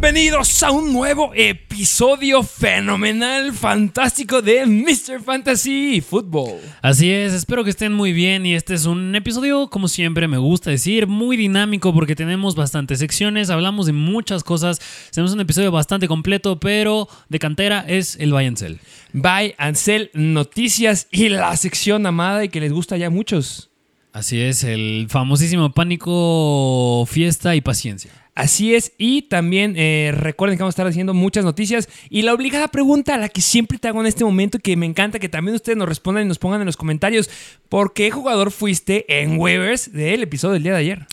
[0.00, 5.20] Bienvenidos a un nuevo episodio fenomenal, fantástico de Mr.
[5.20, 6.60] Fantasy Football.
[6.80, 10.38] Así es, espero que estén muy bien y este es un episodio, como siempre me
[10.38, 15.72] gusta decir, muy dinámico porque tenemos bastantes secciones, hablamos de muchas cosas, tenemos un episodio
[15.72, 18.78] bastante completo, pero de cantera es el Buy and Sell.
[19.12, 23.68] Buy and Sell, noticias y la sección amada y que les gusta ya a muchos.
[24.12, 28.12] Así es, el famosísimo pánico, fiesta y paciencia.
[28.38, 32.32] Así es, y también eh, recuerden que vamos a estar haciendo muchas noticias y la
[32.32, 35.18] obligada pregunta a la que siempre te hago en este momento y que me encanta
[35.18, 37.28] que también ustedes nos respondan y nos pongan en los comentarios,
[37.68, 41.06] ¿por qué jugador fuiste en waivers del episodio del día de ayer?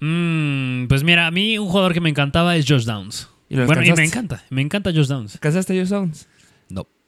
[0.00, 3.28] Mm, pues mira, a mí un jugador que me encantaba es Josh Downs.
[3.48, 5.38] ¿Y lo bueno, y me encanta, me encanta Josh Downs.
[5.38, 6.26] ¿Casaste a Josh Downs?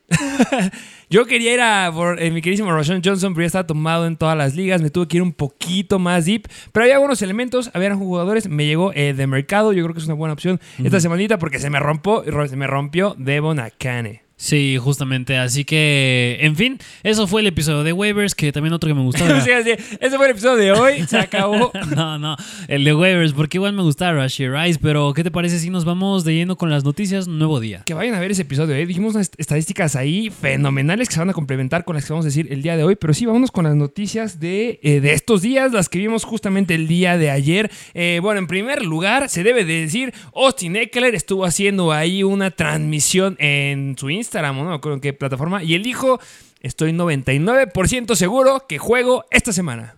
[1.11, 4.17] Yo quería ir a por eh, mi queridísimo Roshan Johnson, pero ya estaba tomado en
[4.17, 4.83] todas las ligas.
[4.83, 6.49] Me tuve que ir un poquito más deep.
[6.73, 8.49] Pero había algunos elementos, había jugadores.
[8.49, 9.73] Me llegó eh, de mercado.
[9.73, 12.67] Yo creo que es una buena opción esta semanita porque se me rompió, se me
[12.67, 14.23] rompió Devon Akane.
[14.37, 18.89] Sí, justamente, así que, en fin, eso fue el episodio de waivers, que también otro
[18.89, 19.13] que me
[19.45, 21.07] Sí, así, ese fue el episodio de hoy.
[21.07, 21.73] Se acabó.
[21.95, 25.59] No, no, el de waivers, porque igual me gustaba Rashi Rice, pero ¿qué te parece
[25.59, 27.29] si nos vamos de lleno con las noticias?
[27.29, 27.83] Nuevo día.
[27.85, 28.75] Que vayan a ver ese episodio.
[28.75, 28.85] ¿eh?
[28.85, 32.29] Dijimos unas estadísticas ahí fenomenales que se van a complementar con las que vamos a
[32.29, 32.97] decir el día de hoy.
[32.97, 36.75] Pero sí, vámonos con las noticias de, eh, de estos días, las que vimos justamente
[36.75, 37.71] el día de ayer.
[37.93, 42.51] Eh, bueno, en primer lugar, se debe de decir, Austin Eckler estuvo haciendo ahí una
[42.51, 44.80] transmisión en su Instagram, ¿o ¿no?
[44.80, 45.62] me en qué plataforma.
[45.62, 46.20] Y él dijo,
[46.61, 49.97] estoy 99% seguro que juego esta semana.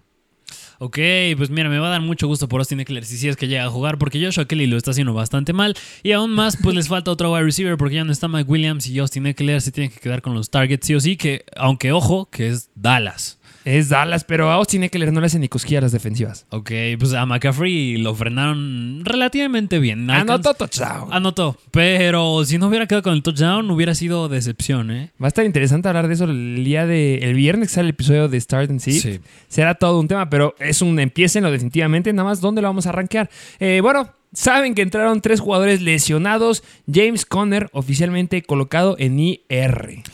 [0.79, 0.99] Ok,
[1.39, 3.49] pues mira, me va a dar mucho gusto por Austin Eckler si sí es que
[3.49, 5.75] llega a jugar, porque Joshua Kelly lo está haciendo bastante mal.
[6.03, 8.87] Y aún más, pues les falta otro wide receiver, porque ya no está Mike Williams
[8.87, 11.93] y Austin Eckler se tienen que quedar con los targets sí o sí, que aunque
[11.93, 13.39] ojo, que es Dallas.
[13.67, 16.47] Es Dallas, pero a Austin Eckler no le hacen ni cosquillas las defensivas.
[16.51, 20.09] Ok, pues a McCaffrey lo frenaron relativamente bien.
[20.09, 21.13] Anotó touchdown.
[21.13, 25.11] Anotó, pero si no hubiera quedado con el touchdown, hubiera sido decepción, ¿eh?
[25.21, 27.95] Va a estar interesante hablar de eso el día de el viernes que sale el
[27.95, 29.01] episodio de Start and Seed.
[29.01, 29.21] Sí.
[29.49, 32.13] Será todo un tema, pero es un empiecenlo definitivamente.
[32.13, 33.29] Nada más, ¿dónde lo vamos a rankear?
[33.59, 36.63] Eh, bueno, saben que entraron tres jugadores lesionados.
[36.89, 40.05] James Conner oficialmente colocado en IR.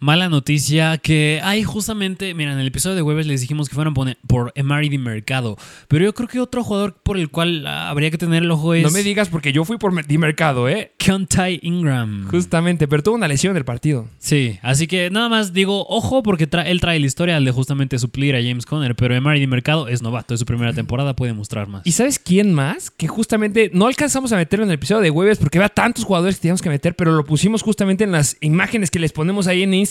[0.00, 3.94] Mala noticia que hay justamente, mira, en el episodio de jueves les dijimos que fueron
[4.26, 5.56] por Emari de Mercado,
[5.88, 8.74] pero yo creo que otro jugador por el cual ah, habría que tener el ojo
[8.74, 10.92] es No me digas porque yo fui por Di Mercado, ¿eh?
[10.98, 12.28] Keontae Ingram.
[12.30, 14.06] Justamente, pero tuvo una lesión del partido.
[14.18, 17.98] Sí, así que nada más digo, ojo, porque tra- él trae la historia de justamente
[17.98, 21.32] suplir a James Conner, pero Emari de Mercado es novato, es su primera temporada, puede
[21.32, 21.82] mostrar más.
[21.84, 22.90] ¿Y sabes quién más?
[22.90, 26.36] Que justamente no alcanzamos a meterlo en el episodio de Jueves porque había tantos jugadores
[26.36, 29.62] que teníamos que meter, pero lo pusimos justamente en las imágenes que les ponemos ahí
[29.64, 29.87] en Instagram.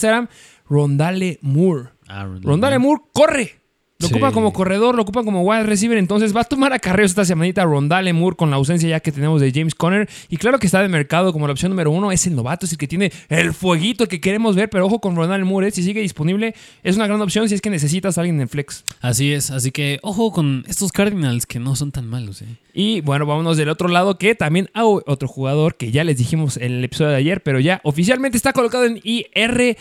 [0.70, 1.92] Rondale Moore.
[2.08, 2.78] Aaron Rondale.
[2.78, 3.62] Moore corre.
[4.00, 4.14] Lo Sí.
[4.14, 5.98] ocupan como corredor, lo ocupan como wide receiver.
[5.98, 9.42] Entonces va a tomar acarreos esta semanita Rondale Moore con la ausencia ya que tenemos
[9.42, 10.08] de James Conner.
[10.30, 12.12] Y claro que está de mercado como la opción número uno.
[12.12, 14.70] Es el novato, es el que tiene el fueguito que queremos ver.
[14.70, 15.72] Pero ojo con Rondale Moore, ¿eh?
[15.72, 16.54] si sigue disponible,
[16.84, 18.84] es una gran opción si es que necesitas a alguien en flex.
[19.02, 22.46] Así es, así que ojo con estos Cardinals que no son tan malos, ¿eh?
[22.76, 26.58] Y bueno, vámonos del otro lado que también hay otro jugador que ya les dijimos
[26.58, 29.76] en el episodio de ayer, pero ya oficialmente está colocado en IR,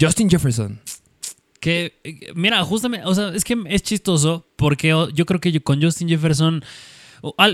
[0.00, 0.78] Justin Jefferson.
[1.66, 5.82] Que, eh, mira, justamente, o sea, es que es chistoso porque yo creo que con
[5.82, 6.62] Justin Jefferson,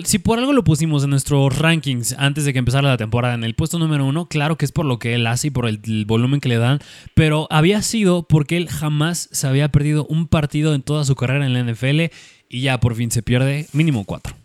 [0.04, 3.42] si por algo lo pusimos en nuestros rankings antes de que empezara la temporada en
[3.42, 5.80] el puesto número uno, claro que es por lo que él hace y por el,
[5.86, 6.80] el volumen que le dan,
[7.14, 11.46] pero había sido porque él jamás se había perdido un partido en toda su carrera
[11.46, 12.14] en la NFL
[12.50, 14.41] y ya por fin se pierde mínimo cuatro.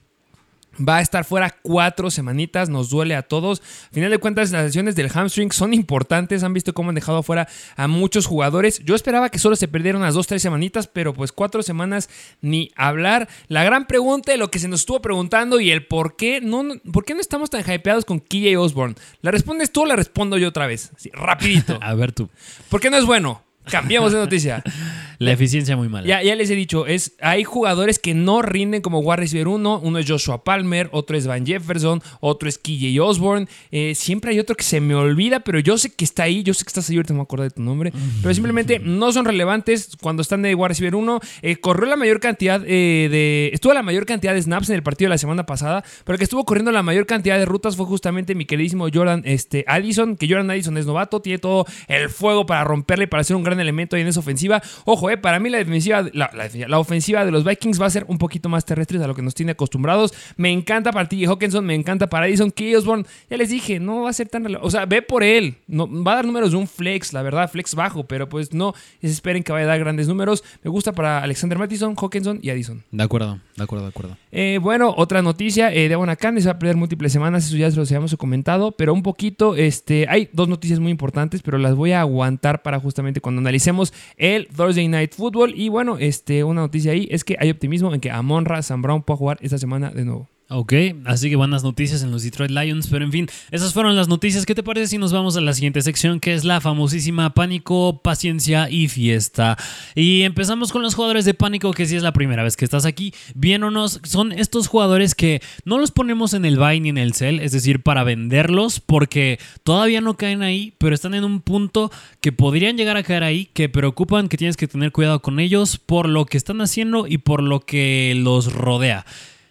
[0.79, 3.61] Va a estar fuera cuatro semanitas, nos duele a todos.
[3.89, 6.43] Al final de cuentas, las lesiones del hamstring son importantes.
[6.43, 8.79] Han visto cómo han dejado afuera a muchos jugadores.
[8.85, 12.09] Yo esperaba que solo se perdieran unas dos, tres semanitas, pero pues cuatro semanas
[12.41, 13.27] ni hablar.
[13.47, 16.62] La gran pregunta de lo que se nos estuvo preguntando y el por qué no,
[16.63, 18.95] no- por qué no estamos tan hypeados con KJ Osborne.
[19.21, 20.91] ¿La respondes tú o la respondo yo otra vez?
[20.95, 21.77] Así, rapidito.
[21.81, 22.29] A ver tú.
[22.69, 23.41] ¿Por qué no es bueno?
[23.69, 24.63] Cambiamos de noticia.
[25.19, 26.07] La eficiencia muy mala.
[26.07, 29.79] Ya, ya les he dicho, es, hay jugadores que no rinden como wide receiver uno.
[29.79, 33.47] Uno es Joshua Palmer, otro es Van Jefferson, otro es KJ Osborne.
[33.71, 36.43] Eh, siempre hay otro que se me olvida, pero yo sé que está ahí.
[36.43, 37.91] Yo sé que estás ahí, ahorita no me acuerdo de tu nombre.
[38.21, 41.19] Pero simplemente no son relevantes cuando están de wide receiver uno.
[41.41, 43.49] Eh, corrió la mayor cantidad eh, de.
[43.53, 46.17] Estuvo la mayor cantidad de snaps en el partido de la semana pasada, pero el
[46.19, 50.15] que estuvo corriendo la mayor cantidad de rutas fue justamente mi queridísimo Jordan este, Addison,
[50.15, 53.43] que Jordan Addison es novato, tiene todo el fuego para romperle y para ser un
[53.43, 54.61] gran elemento ahí en esa ofensiva.
[54.85, 57.86] Ojo, eh, para mí la defensiva, la, la defensiva- la ofensiva de los Vikings va
[57.86, 60.13] a ser un poquito más terrestres a lo que nos tiene acostumbrados.
[60.36, 63.06] Me encanta para TJ Hawkinson, me encanta para Addison, Key Osborne.
[63.30, 65.56] Ya les dije, no va a ser tan O sea, ve por él.
[65.68, 68.74] No, va a dar números de un flex, la verdad, flex bajo, pero pues no
[69.01, 70.44] esperen que vaya a dar grandes números.
[70.63, 72.83] Me gusta para Alexander Mattison, Hawkinson y Addison.
[72.92, 74.18] De acuerdo, de acuerdo, de acuerdo.
[74.31, 77.69] Eh, bueno, otra noticia, eh, Devon Akane se va a perder múltiples semanas, eso ya
[77.71, 81.75] se los habíamos comentado, pero un poquito, este, hay dos noticias muy importantes, pero las
[81.75, 85.53] voy a aguantar para justamente cuando analicemos el Thursday Night Football.
[85.55, 89.03] Y bueno, este, una noticia ahí es que hay optimismo en que Amonra Sam Brown
[89.03, 90.27] pueda jugar esta semana de nuevo.
[90.49, 90.73] Ok,
[91.03, 94.45] así que buenas noticias en los Detroit Lions, pero en fin, esas fueron las noticias.
[94.45, 98.01] ¿Qué te parece si nos vamos a la siguiente sección, que es la famosísima Pánico,
[98.01, 99.57] Paciencia y Fiesta?
[99.94, 102.85] Y empezamos con los jugadores de Pánico, que si es la primera vez que estás
[102.85, 107.13] aquí, viéndonos, son estos jugadores que no los ponemos en el buy ni en el
[107.13, 111.91] sell, es decir, para venderlos, porque todavía no caen ahí, pero están en un punto
[112.21, 115.77] que podrían llegar a caer ahí, que preocupan, que tienes que tener cuidado con ellos
[115.77, 119.05] por lo que están haciendo y por lo que los rodea.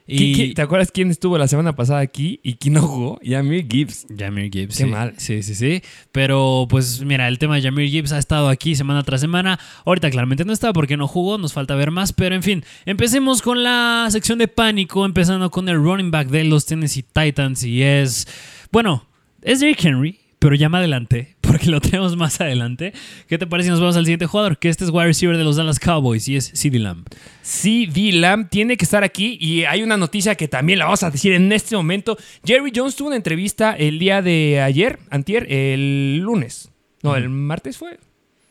[0.08, 3.18] ¿Qui- qui- ¿Te acuerdas quién estuvo la semana pasada aquí y quién no jugó?
[3.22, 4.06] Yamir Gibbs.
[4.16, 4.76] Jameer Gibbs.
[4.78, 4.90] Qué sí.
[4.90, 5.14] mal.
[5.16, 5.82] Sí, sí, sí.
[6.12, 9.58] Pero pues mira, el tema de Jameer Gibbs ha estado aquí semana tras semana.
[9.84, 12.12] Ahorita claramente no está porque no jugó, nos falta ver más.
[12.12, 16.44] Pero en fin, empecemos con la sección de pánico, empezando con el running back de
[16.44, 17.64] los Tennessee Titans.
[17.64, 18.28] Y es,
[18.70, 19.06] bueno,
[19.42, 20.20] es Derrick Henry.
[20.38, 22.92] Pero ya me adelanté, porque lo tenemos más adelante.
[23.26, 24.58] ¿Qué te parece si nos vamos al siguiente jugador?
[24.58, 27.06] Que este es wide receiver de los Dallas Cowboys y es CeeDee Lamb.
[27.42, 31.10] CD Lamb tiene que estar aquí y hay una noticia que también la vamos a
[31.10, 32.16] decir en este momento.
[32.44, 36.70] Jerry Jones tuvo una entrevista el día de ayer, antier, el lunes.
[37.02, 37.98] No, el martes fue.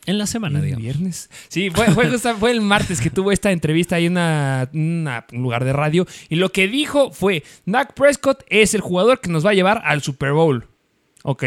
[0.08, 0.84] En la semana, El digamos.
[0.84, 1.30] viernes.
[1.48, 6.06] Sí, fue, fue, el martes que tuvo esta entrevista ahí en un lugar de radio.
[6.30, 9.82] Y lo que dijo fue: Dak Prescott es el jugador que nos va a llevar
[9.84, 10.68] al Super Bowl.
[11.24, 11.44] Ok,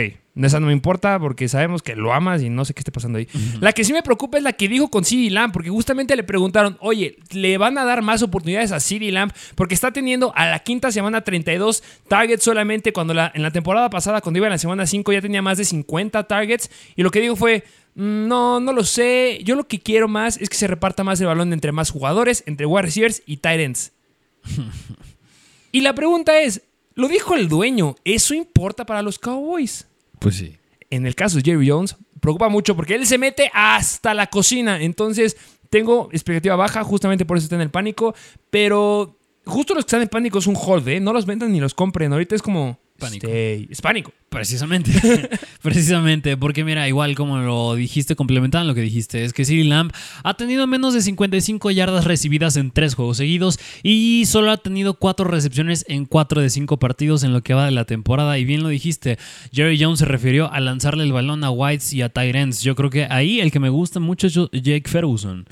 [0.46, 3.18] esa no me importa porque sabemos que lo amas y no sé qué esté pasando
[3.18, 3.26] ahí.
[3.60, 6.22] La que sí me preocupa es la que dijo con CD Lamb, porque justamente le
[6.22, 9.32] preguntaron, oye, ¿le van a dar más oportunidades a CD Lamb?
[9.54, 13.90] Porque está teniendo a la quinta semana 32 targets solamente cuando la, en la temporada
[13.90, 16.70] pasada, cuando iba en la semana 5, ya tenía más de 50 targets.
[16.94, 17.64] Y lo que dijo fue,
[17.94, 19.40] "Mm, no, no lo sé.
[19.44, 22.44] Yo lo que quiero más es que se reparta más el balón entre más jugadores,
[22.46, 23.92] entre wide receivers y tight ends.
[25.72, 26.62] y la pregunta es,
[26.94, 29.86] lo dijo el dueño, ¿eso importa para los Cowboys?
[30.20, 30.56] Pues sí.
[30.90, 34.80] en el caso de Jerry Jones, preocupa mucho porque él se mete hasta la cocina.
[34.80, 35.36] Entonces,
[35.70, 38.14] tengo expectativa baja, justamente por eso está en el pánico.
[38.50, 41.00] Pero justo los que están en pánico es un hold, ¿eh?
[41.00, 42.12] No los vendan ni los compren.
[42.12, 42.78] Ahorita es como.
[42.98, 43.28] Pánico.
[43.28, 43.68] stay.
[43.70, 44.12] Es pánico.
[44.28, 44.92] Precisamente,
[45.62, 49.90] precisamente, porque mira, igual como lo dijiste, complementando lo que dijiste, es que CeeDee Lamb
[50.22, 54.94] ha tenido menos de 55 yardas recibidas en tres juegos seguidos y solo ha tenido
[54.94, 58.38] cuatro recepciones en cuatro de cinco partidos en lo que va de la temporada.
[58.38, 59.18] Y bien lo dijiste,
[59.50, 62.60] Jerry Jones se refirió a lanzarle el balón a Whites y a ends.
[62.60, 65.46] Yo creo que ahí el que me gusta mucho es Jake Ferguson.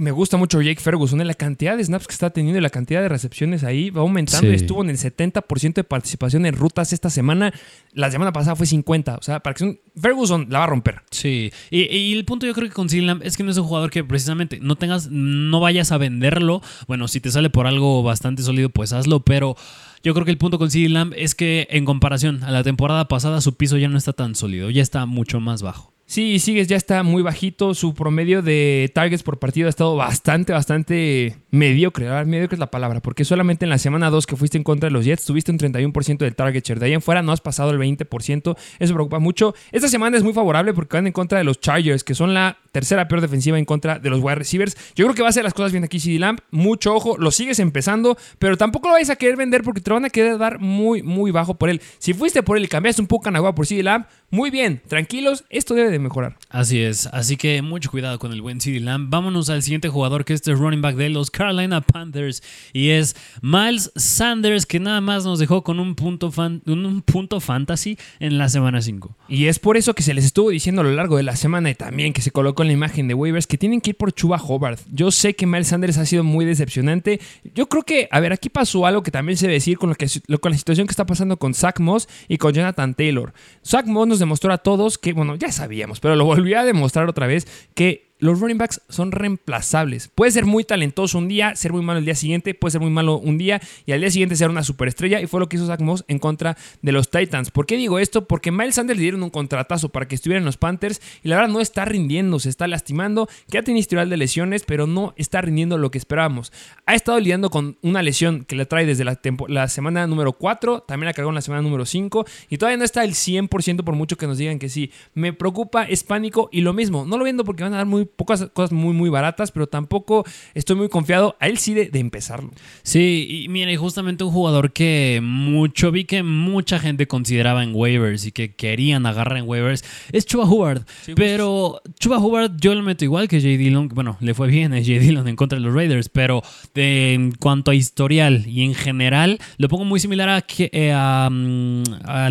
[0.00, 1.20] Me gusta mucho Jake Ferguson.
[1.20, 1.24] ¿eh?
[1.24, 4.48] La cantidad de snaps que está teniendo y la cantidad de recepciones ahí va aumentando.
[4.48, 4.54] Sí.
[4.54, 7.52] Estuvo en el 70% de participación en rutas esta semana.
[7.92, 9.16] La semana pasada fue 50.
[9.16, 11.02] O sea, para que Ferguson la va a romper.
[11.10, 13.90] Sí, y, el punto yo creo que con Lamb es que no es un jugador
[13.90, 16.62] que precisamente no tengas, no vayas a venderlo.
[16.86, 19.56] Bueno, si te sale por algo bastante sólido, pues hazlo, pero
[20.02, 23.08] yo creo que el punto con CeeDee Lamb es que en comparación a la temporada
[23.08, 25.91] pasada, su piso ya no está tan sólido, ya está mucho más bajo.
[26.12, 27.72] Sí, sigues, ya está muy bajito.
[27.72, 32.06] Su promedio de targets por partido ha estado bastante, bastante mediocre.
[32.06, 34.62] A ver, mediocre es la palabra, porque solamente en la semana 2 que fuiste en
[34.62, 36.80] contra de los Jets tuviste un 31% del target share.
[36.80, 38.56] De ahí en fuera no has pasado el 20%.
[38.78, 39.54] Eso preocupa mucho.
[39.70, 42.58] Esta semana es muy favorable porque van en contra de los Chargers, que son la
[42.72, 44.76] tercera peor defensiva en contra de los wide receivers.
[44.96, 46.40] Yo creo que va a hacer las cosas bien aquí, CD Lamb.
[46.50, 49.96] Mucho ojo, lo sigues empezando, pero tampoco lo vais a querer vender porque te lo
[49.96, 51.80] van a querer dar muy, muy bajo por él.
[51.98, 55.44] Si fuiste por él y cambiaste un poco Canagua por CD Lamb, muy bien, tranquilos,
[55.50, 56.38] esto debe de mejorar.
[56.48, 59.10] Así es, así que mucho cuidado con el buen CeeDee Lamb.
[59.10, 63.14] Vámonos al siguiente jugador que este es running back de los Carolina Panthers y es
[63.42, 68.38] Miles Sanders que nada más nos dejó con un punto, fan- un punto fantasy en
[68.38, 69.14] la semana 5.
[69.28, 71.68] Y es por eso que se les estuvo diciendo a lo largo de la semana
[71.70, 74.36] y también que se colocó la imagen de waivers que tienen que ir por Chuba
[74.36, 74.80] Hobart.
[74.92, 77.20] Yo sé que Miles Sanders ha sido muy decepcionante.
[77.54, 79.94] Yo creo que, a ver, aquí pasó algo que también se debe decir con, lo
[79.94, 80.06] que,
[80.40, 83.32] con la situación que está pasando con Zach Moss y con Jonathan Taylor.
[83.64, 87.08] Zach Moss nos demostró a todos que, bueno, ya sabíamos, pero lo volvió a demostrar
[87.08, 90.06] otra vez que los running backs son reemplazables.
[90.14, 92.90] Puede ser muy talentoso un día, ser muy malo el día siguiente, puede ser muy
[92.90, 95.20] malo un día y al día siguiente ser una superestrella.
[95.20, 97.50] Y fue lo que hizo Zach Moss en contra de los Titans.
[97.50, 98.28] ¿Por qué digo esto?
[98.28, 101.36] Porque Miles Sanders le dieron un contratazo para que estuviera en los Panthers y la
[101.36, 105.14] verdad no está rindiendo, se está lastimando, que ha tenido historial de lesiones, pero no
[105.16, 106.52] está rindiendo lo que esperábamos.
[106.86, 110.82] Ha estado lidiando con una lesión que le trae desde la, la semana número 4,
[110.82, 113.96] también la cargó en la semana número 5 y todavía no está el 100% por
[113.96, 114.92] mucho que nos digan que sí.
[115.12, 118.11] Me preocupa, es pánico y lo mismo, no lo viendo porque van a dar muy
[118.16, 122.50] pocas cosas muy, muy baratas, pero tampoco estoy muy confiado a él sí de, empezarlo.
[122.82, 127.74] Sí, y mira, y justamente un jugador que mucho vi que mucha gente consideraba en
[127.74, 130.82] waivers y que querían agarrar en waivers es Chuba Hubbard.
[131.14, 133.48] Pero Chuba Hubbard yo lo meto igual que J.
[133.56, 133.88] Dillon.
[133.88, 134.98] Bueno, le fue bien a J.
[134.98, 136.42] Dillon en contra de los Raiders, pero
[136.74, 141.82] en cuanto a historial y en general, lo pongo muy similar a, eh, a, mm,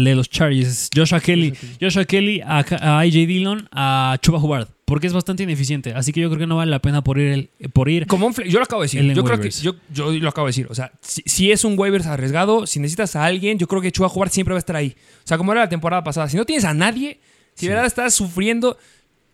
[0.04, 0.90] de los Chargers.
[0.96, 5.94] Joshua Kelly, Joshua Kelly a, a AJ Dillon, a Chuba Hubbard porque es bastante ineficiente.
[5.94, 7.50] Así que yo creo que no vale la pena por ir.
[7.72, 9.02] por ir Como yo lo acabo de decir.
[9.14, 10.68] Yo creo que yo, yo, lo acabo de decir.
[10.70, 14.10] O sea, si, es un waivers arriesgado, si necesitas a alguien, yo creo que Chua
[14.10, 14.94] jugar siempre va a estar ahí.
[15.24, 16.28] O sea, como era la temporada pasada.
[16.28, 17.22] Si no tienes a nadie,
[17.54, 18.78] si de verdad estás sufriendo,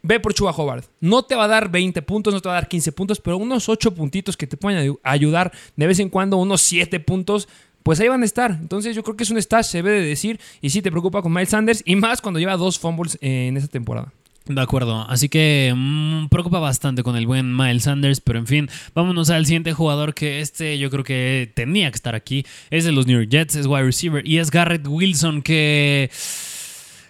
[0.03, 0.83] ve por Chua Howard.
[0.99, 3.37] No te va a dar 20 puntos, no te va a dar 15 puntos, pero
[3.37, 7.47] unos 8 puntitos que te pueden ayudar de vez en cuando, unos 7 puntos.
[7.81, 8.51] Pues ahí van a estar.
[8.51, 10.39] Entonces yo creo que es un stash, se debe de decir.
[10.61, 11.81] Y sí te preocupa con Miles Sanders.
[11.83, 14.13] Y más cuando lleva dos fumbles en esta temporada.
[14.47, 18.69] De acuerdo, así que mmm, preocupa bastante con el buen Miles Sanders, pero en fin,
[18.95, 22.93] vámonos al siguiente jugador que este yo creo que tenía que estar aquí, es de
[22.93, 26.09] los New York Jets, es wide receiver y es Garrett Wilson que...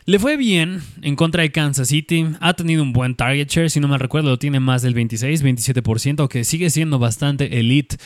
[0.06, 2.28] Le fue bien en contra de Kansas City.
[2.40, 3.70] Ha tenido un buen target share.
[3.70, 7.98] Si no me recuerdo, lo tiene más del 26, 27%, que sigue siendo bastante elite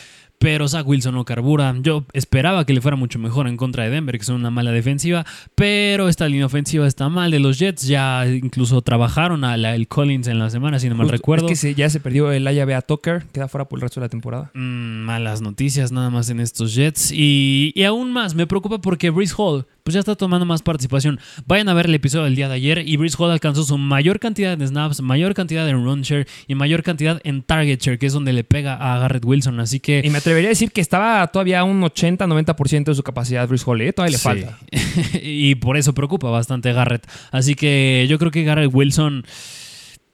[0.42, 1.72] pero Zach Wilson no carbura.
[1.80, 4.72] Yo esperaba que le fuera mucho mejor en contra de Denver, que son una mala
[4.72, 7.30] defensiva, pero esta línea ofensiva está mal.
[7.30, 11.08] De los Jets ya incluso trabajaron a el Collins en la semana, si no mal
[11.08, 11.48] recuerdo.
[11.48, 14.06] Es que ya se perdió el llave a Tucker, queda fuera por el resto de
[14.06, 14.50] la temporada.
[14.54, 17.12] Mm, malas noticias nada más en estos Jets.
[17.12, 21.18] Y, y aún más me preocupa porque Breeze Hall pues ya está tomando más participación.
[21.46, 24.20] Vayan a ver el episodio del día de ayer y Breeze Hall alcanzó su mayor
[24.20, 28.06] cantidad de snaps, mayor cantidad de run share y mayor cantidad en target share, que
[28.06, 29.60] es donde le pega a Garrett Wilson.
[29.60, 30.02] Así que...
[30.04, 33.80] Y me atrevería a decir que estaba todavía un 80-90% de su capacidad Breeze Hall,
[33.80, 33.92] ¿eh?
[33.92, 34.58] todavía le falta.
[35.22, 37.06] y por eso preocupa bastante Garrett.
[37.30, 39.24] Así que yo creo que Garrett Wilson...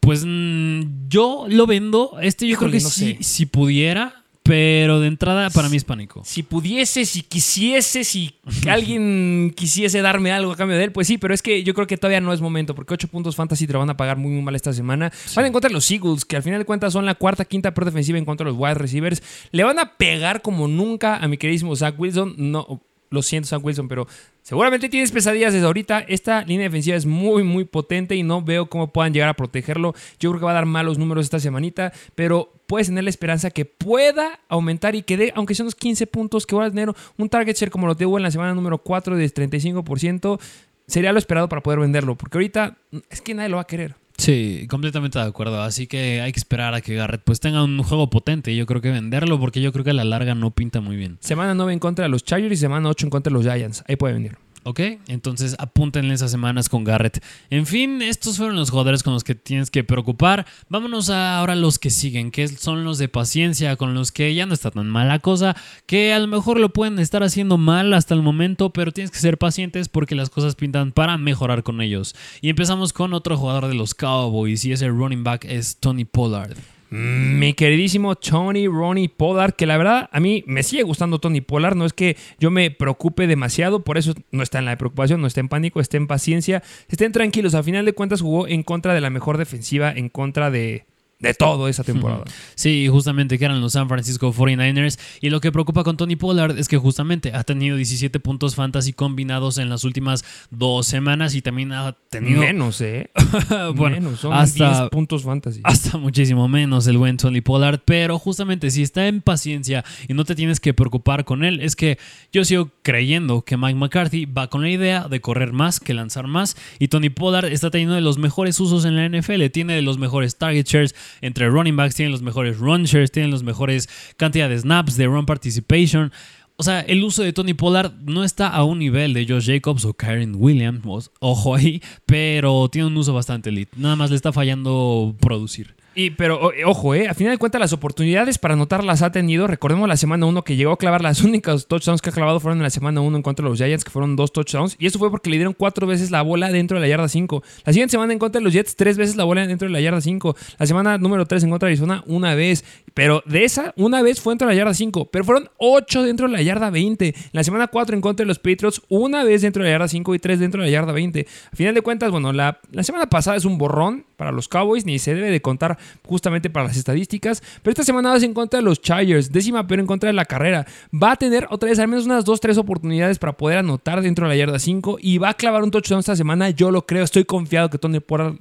[0.01, 2.19] Pues mm, yo lo vendo.
[2.23, 4.18] Este yo creo que si pudiera,
[4.49, 6.23] pero de entrada, para mí es pánico.
[6.25, 8.35] Si pudiese, si quisiese, si
[8.67, 11.87] alguien quisiese darme algo a cambio de él, pues sí, pero es que yo creo
[11.87, 14.33] que todavía no es momento, porque 8 puntos fantasy te lo van a pagar muy,
[14.33, 15.13] muy mal esta semana.
[15.37, 17.85] Van a encontrar los Eagles, que al final de cuentas son la cuarta, quinta peor
[17.85, 19.23] defensiva en contra de los wide receivers.
[19.51, 22.35] Le van a pegar como nunca a mi queridísimo Zach Wilson.
[22.39, 24.07] No, lo siento, Zach Wilson, pero
[24.49, 26.07] Seguramente tienes pesadillas desde ahorita.
[26.09, 29.95] Esta línea defensiva es muy, muy potente y no veo cómo puedan llegar a protegerlo.
[30.19, 33.51] Yo creo que va a dar malos números esta semanita, pero puedes tener la esperanza
[33.51, 36.91] que pueda aumentar y que dé, aunque sean unos 15 puntos, que va a tener
[37.19, 40.41] un target share como lo tuvo en la semana número 4 de 35%.
[40.87, 42.79] Sería lo esperado para poder venderlo, porque ahorita
[43.11, 43.97] es que nadie lo va a querer.
[44.19, 45.63] Sí, completamente de acuerdo.
[45.63, 48.55] Así que hay que esperar a que Garrett pues tenga un juego potente.
[48.55, 51.19] Yo creo que venderlo porque yo creo que a la larga no pinta muy bien.
[51.21, 53.85] Semana 9 en contra de los Chargers y semana 8 en contra de los Giants.
[53.87, 54.37] Ahí puede venir.
[54.65, 54.81] ¿Ok?
[55.07, 57.23] Entonces apúntenle esas semanas con Garrett.
[57.51, 60.47] En fin, estos fueron los jugadores con los que tienes que preocupar.
[60.69, 64.47] Vámonos a ahora los que siguen, que son los de paciencia, con los que ya
[64.47, 68.15] no está tan mala cosa, que a lo mejor lo pueden estar haciendo mal hasta
[68.15, 72.15] el momento, pero tienes que ser pacientes porque las cosas pintan para mejorar con ellos.
[72.41, 76.57] Y empezamos con otro jugador de los Cowboys y ese running back es Tony Pollard.
[76.91, 81.77] Mi queridísimo Tony Ronnie Pollard, que la verdad a mí me sigue gustando Tony Pollard,
[81.77, 85.27] no es que yo me preocupe demasiado, por eso no está en la preocupación, no
[85.27, 88.95] está en pánico, está en paciencia, estén tranquilos, a final de cuentas jugó en contra
[88.95, 90.87] de la mejor defensiva, en contra de,
[91.21, 92.25] de todo esa temporada.
[92.55, 94.99] Sí, justamente que eran los San Francisco 49ers.
[95.21, 98.93] Y lo que preocupa con Tony Pollard es que justamente ha tenido 17 puntos fantasy
[98.93, 102.41] combinados en las últimas dos semanas y también ha tenido.
[102.41, 103.11] Menos, ¿eh?
[103.77, 105.61] bueno, menos, son hasta, 10 puntos fantasy.
[105.63, 107.81] Hasta muchísimo menos el buen Tony Pollard.
[107.85, 111.77] Pero justamente si está en paciencia y no te tienes que preocupar con él, es
[111.77, 111.99] que
[112.33, 116.27] yo sigo creyendo que Mike McCarthy va con la idea de correr más que lanzar
[116.27, 116.57] más.
[116.79, 119.47] Y Tony Pollard está teniendo de los mejores usos en la NFL.
[119.53, 123.31] Tiene de los mejores target shares entre running backs, tienen los mejores run shares, tienen
[123.31, 126.13] los mejores cantidad de snaps, de run participation.
[126.57, 129.85] o sea, el uso de Tony Pollard no está a un nivel de Josh Jacobs
[129.85, 133.73] o Karen Williams, ojo ahí, pero tiene un uso bastante elite.
[133.77, 135.77] Nada más le está fallando producir.
[136.01, 139.49] Y, pero ojo, eh, a final de cuentas las oportunidades para anotar las ha tenido.
[139.49, 142.59] Recordemos la semana 1 que llegó a clavar las únicas touchdowns que ha clavado fueron
[142.59, 144.77] en la semana 1 en contra de los Giants, que fueron dos touchdowns.
[144.79, 147.43] Y eso fue porque le dieron cuatro veces la bola dentro de la yarda 5.
[147.65, 149.81] La siguiente semana en contra de los Jets, tres veces la bola dentro de la
[149.81, 150.37] yarda 5.
[150.61, 152.65] La semana número 3 en contra de Arizona, una vez.
[152.95, 155.07] Pero de esa, una vez fue dentro de la yarda 5.
[155.11, 157.09] Pero fueron ocho dentro de la yarda 20.
[157.09, 159.89] En la semana 4 en contra de los Patriots, una vez dentro de la yarda
[159.89, 161.27] 5 y tres dentro de la yarda 20.
[161.53, 164.85] A final de cuentas, bueno, la, la semana pasada es un borrón para los Cowboys,
[164.85, 167.43] ni se debe de contar justamente para las estadísticas.
[167.63, 170.25] Pero esta semana vas en contra de los Chargers, décima pero en contra de la
[170.25, 170.67] carrera.
[170.93, 174.31] Va a tener otra vez al menos unas 2-3 oportunidades para poder anotar dentro de
[174.31, 176.51] la yarda 5 y va a clavar un touchdown esta semana.
[176.51, 178.37] Yo lo creo, estoy confiado que Tony Pollard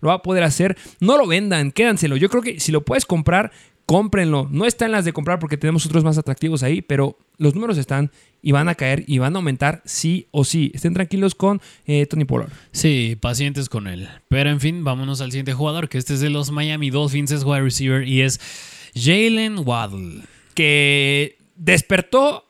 [0.00, 0.76] lo va a poder hacer.
[1.00, 2.16] No lo vendan, quédanselo.
[2.16, 3.52] Yo creo que si lo puedes comprar,
[3.86, 4.48] cómprenlo.
[4.50, 7.78] No está en las de comprar porque tenemos otros más atractivos ahí, pero los números
[7.78, 8.10] están
[8.42, 10.72] y van a caer y van a aumentar sí o sí.
[10.74, 12.52] Estén tranquilos con eh, Tony Pollard.
[12.72, 14.08] Sí, pacientes con él.
[14.28, 17.44] Pero en fin, vámonos al siguiente jugador, que este es de los Miami Dolphins, es
[17.44, 18.40] wide receiver y es
[18.94, 20.22] Jalen Waddle.
[20.54, 22.44] Que despertó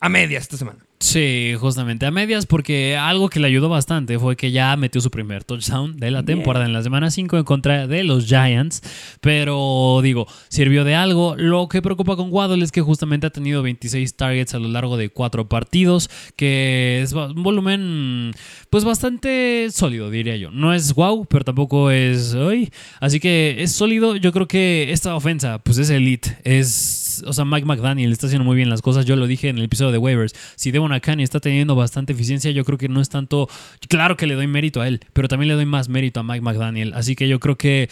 [0.00, 0.84] a medias esta semana.
[1.02, 5.10] Sí, justamente a medias, porque algo que le ayudó bastante fue que ya metió su
[5.10, 8.82] primer touchdown de la temporada en la semana 5 en contra de los Giants.
[9.22, 11.36] Pero digo, sirvió de algo.
[11.38, 14.98] Lo que preocupa con Waddle es que justamente ha tenido 26 targets a lo largo
[14.98, 18.32] de cuatro partidos, que es un volumen
[18.68, 20.50] pues bastante sólido, diría yo.
[20.50, 22.70] No es wow, pero tampoco es hoy.
[23.00, 24.16] Así que es sólido.
[24.16, 26.36] Yo creo que esta ofensa, pues es elite.
[26.44, 29.04] Es, o sea, Mike McDaniel está haciendo muy bien las cosas.
[29.04, 30.34] Yo lo dije en el episodio de waivers.
[30.56, 33.48] Si Devon Akani está teniendo bastante eficiencia, yo creo que no es tanto.
[33.88, 36.42] Claro que le doy mérito a él, pero también le doy más mérito a Mike
[36.42, 36.92] McDaniel.
[36.94, 37.88] Así que yo creo que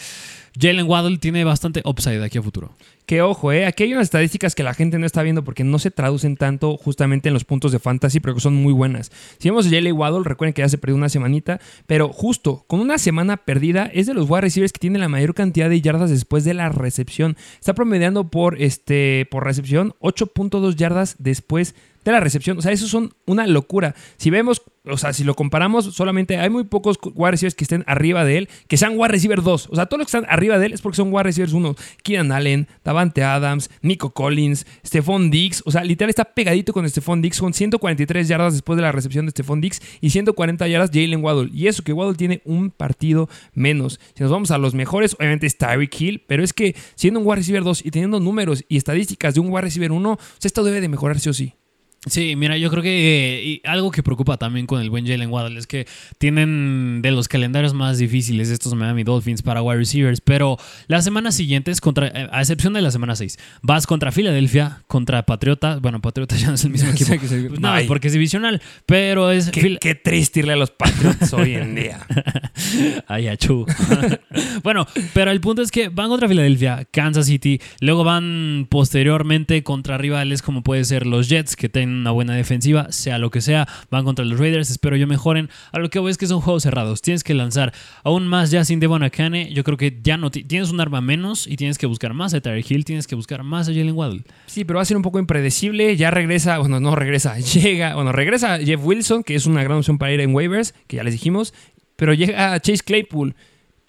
[0.59, 2.71] Jalen Waddle tiene bastante upside aquí a futuro.
[3.05, 5.79] Que ojo, eh, aquí hay unas estadísticas que la gente no está viendo porque no
[5.79, 9.11] se traducen tanto justamente en los puntos de fantasy, pero que son muy buenas.
[9.39, 12.79] Si vemos a Jalen Waddle, recuerden que ya se perdió una semanita, pero justo con
[12.79, 16.11] una semana perdida es de los wide receivers que tiene la mayor cantidad de yardas
[16.11, 17.35] después de la recepción.
[17.59, 22.57] Está promediando por, este, por recepción 8.2 yardas después de la recepción.
[22.57, 23.95] O sea, eso son una locura.
[24.17, 27.83] Si vemos, o sea, si lo comparamos, solamente hay muy pocos wide receivers que estén
[27.87, 29.69] arriba de él, que sean wide receiver 2.
[29.71, 31.75] O sea, todos los que están arriba de él es porque son wide receivers 1.
[32.03, 35.61] Keenan Allen, Davante Adams, Nico Collins, Stephon Diggs.
[35.65, 39.25] O sea, literal está pegadito con Stephon Diggs con 143 yardas después de la recepción
[39.25, 41.49] de Stephon Diggs y 140 yardas Jalen Waddle.
[41.53, 43.99] Y eso que Waddle tiene un partido menos.
[44.15, 47.27] Si nos vamos a los mejores, obviamente es Tyreek Hill, pero es que siendo un
[47.27, 50.47] wide receiver 2 y teniendo números y estadísticas de un wide receiver 1, o sea,
[50.47, 51.53] esto debe de mejorar sí o sí.
[52.05, 55.59] Sí, mira, yo creo que eh, algo que preocupa también con el buen Jalen Waddle
[55.59, 55.85] es que
[56.17, 61.35] tienen de los calendarios más difíciles estos Miami Dolphins para wide receivers, pero las semanas
[61.35, 65.99] siguientes, contra, eh, a excepción de la semana 6, vas contra Filadelfia, contra Patriota, bueno,
[65.99, 67.13] Patriota ya no es el mismo equipo,
[67.59, 69.49] no, porque es divisional, pero es...
[69.49, 71.99] Qué, qué triste irle a los Patriots hoy en día.
[73.07, 73.65] Ay, achú.
[74.63, 79.97] bueno, pero el punto es que van contra Filadelfia, Kansas City, luego van posteriormente contra
[79.97, 83.67] rivales como puede ser los Jets, que tienen una buena defensiva, sea lo que sea,
[83.89, 85.49] van contra los Raiders, espero yo mejoren.
[85.71, 87.73] A lo que voy es que son juegos cerrados, tienes que lanzar
[88.03, 91.47] aún más ya sin Devon Akane, yo creo que ya no tienes un arma menos
[91.47, 94.23] y tienes que buscar más a Tyreek Hill, tienes que buscar más a Jalen Waddle.
[94.45, 98.11] Sí, pero va a ser un poco impredecible, ya regresa, bueno, no regresa, llega, bueno,
[98.11, 101.13] regresa Jeff Wilson, que es una gran opción para ir en waivers, que ya les
[101.13, 101.53] dijimos,
[101.95, 103.35] pero llega Chase Claypool.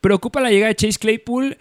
[0.01, 1.59] ¿Preocupa la llegada de Chase Claypool?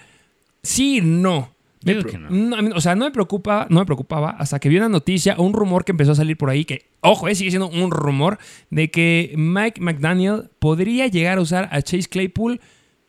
[0.64, 1.54] Sí, no.
[1.84, 2.76] No.
[2.76, 5.86] o sea, no me preocupa, no me preocupaba hasta que vi una noticia un rumor
[5.86, 8.38] que empezó a salir por ahí que, ojo, eh, sigue siendo un rumor
[8.70, 12.60] de que Mike McDaniel podría llegar a usar a Chase Claypool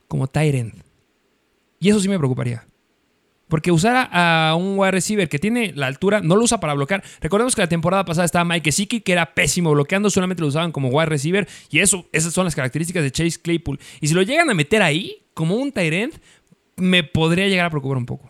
[0.06, 0.74] como Tyrant.
[1.80, 2.66] Y eso sí me preocuparía.
[3.48, 7.02] Porque usar a, un wide receiver que tiene la altura, no lo usa para bloquear.
[7.20, 10.70] Recordemos que la temporada pasada estaba Mike Siki, que era pésimo bloqueando, solamente lo usaban
[10.70, 11.48] como wide receiver.
[11.68, 13.80] Y eso, esas son las características de Chase Claypool.
[14.00, 16.14] Y si lo llegan a meter ahí, como un Tyrant,
[16.76, 18.29] me podría llegar a preocupar un poco.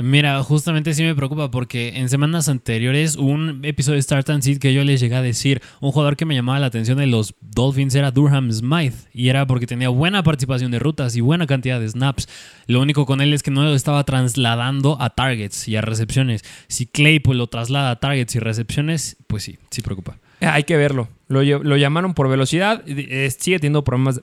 [0.00, 4.58] Mira, justamente sí me preocupa porque en semanas anteriores un episodio de Start and Seed
[4.58, 7.34] que yo les llegué a decir, un jugador que me llamaba la atención de los
[7.40, 11.80] Dolphins era Durham Smythe y era porque tenía buena participación de rutas y buena cantidad
[11.80, 12.28] de snaps.
[12.68, 16.44] Lo único con él es que no lo estaba trasladando a targets y a recepciones.
[16.68, 20.18] Si Claypool lo traslada a targets y recepciones, pues sí, sí preocupa.
[20.40, 21.08] Hay que verlo.
[21.28, 22.82] Lo, llamaron por velocidad.
[22.86, 24.22] sigue teniendo problemas,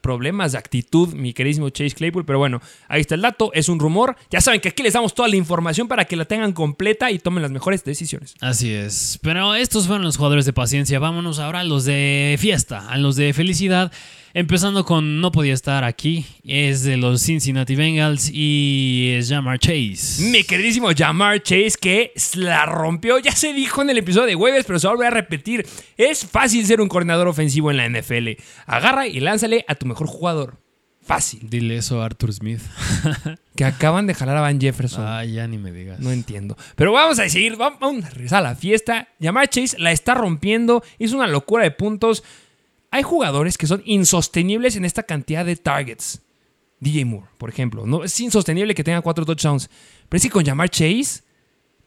[0.00, 2.24] problemas de actitud, mi queridísimo Chase Claypool.
[2.24, 3.52] Pero bueno, ahí está el dato.
[3.54, 4.16] Es un rumor.
[4.30, 7.18] Ya saben que aquí les damos toda la información para que la tengan completa y
[7.18, 8.34] tomen las mejores decisiones.
[8.40, 9.18] Así es.
[9.22, 10.98] Pero estos fueron los jugadores de paciencia.
[10.98, 13.92] Vámonos ahora a los de fiesta, a los de felicidad.
[14.36, 20.24] Empezando con no podía estar aquí, es de los Cincinnati Bengals y es Jamar Chase.
[20.28, 24.64] Mi queridísimo Jamar Chase que la rompió, ya se dijo en el episodio de Waves,
[24.66, 25.64] pero se a volver a repetir.
[25.96, 28.30] Es fácil ser un coordinador ofensivo en la NFL.
[28.66, 30.58] Agarra y lánzale a tu mejor jugador.
[31.00, 31.48] Fácil.
[31.48, 32.62] Dile eso a Arthur Smith.
[33.54, 35.04] que acaban de jalar a Van Jefferson.
[35.06, 36.00] Ah, ya ni me digas.
[36.00, 36.56] No entiendo.
[36.74, 39.06] Pero vamos a seguir, vamos a regresar a la fiesta.
[39.20, 42.24] Jamar Chase la está rompiendo, es una locura de puntos.
[42.94, 46.22] Hay jugadores que son insostenibles en esta cantidad de targets.
[46.78, 47.84] DJ Moore, por ejemplo.
[47.86, 49.68] No, es insostenible que tenga cuatro touchdowns.
[50.08, 51.24] Pero es que con Jamar Chase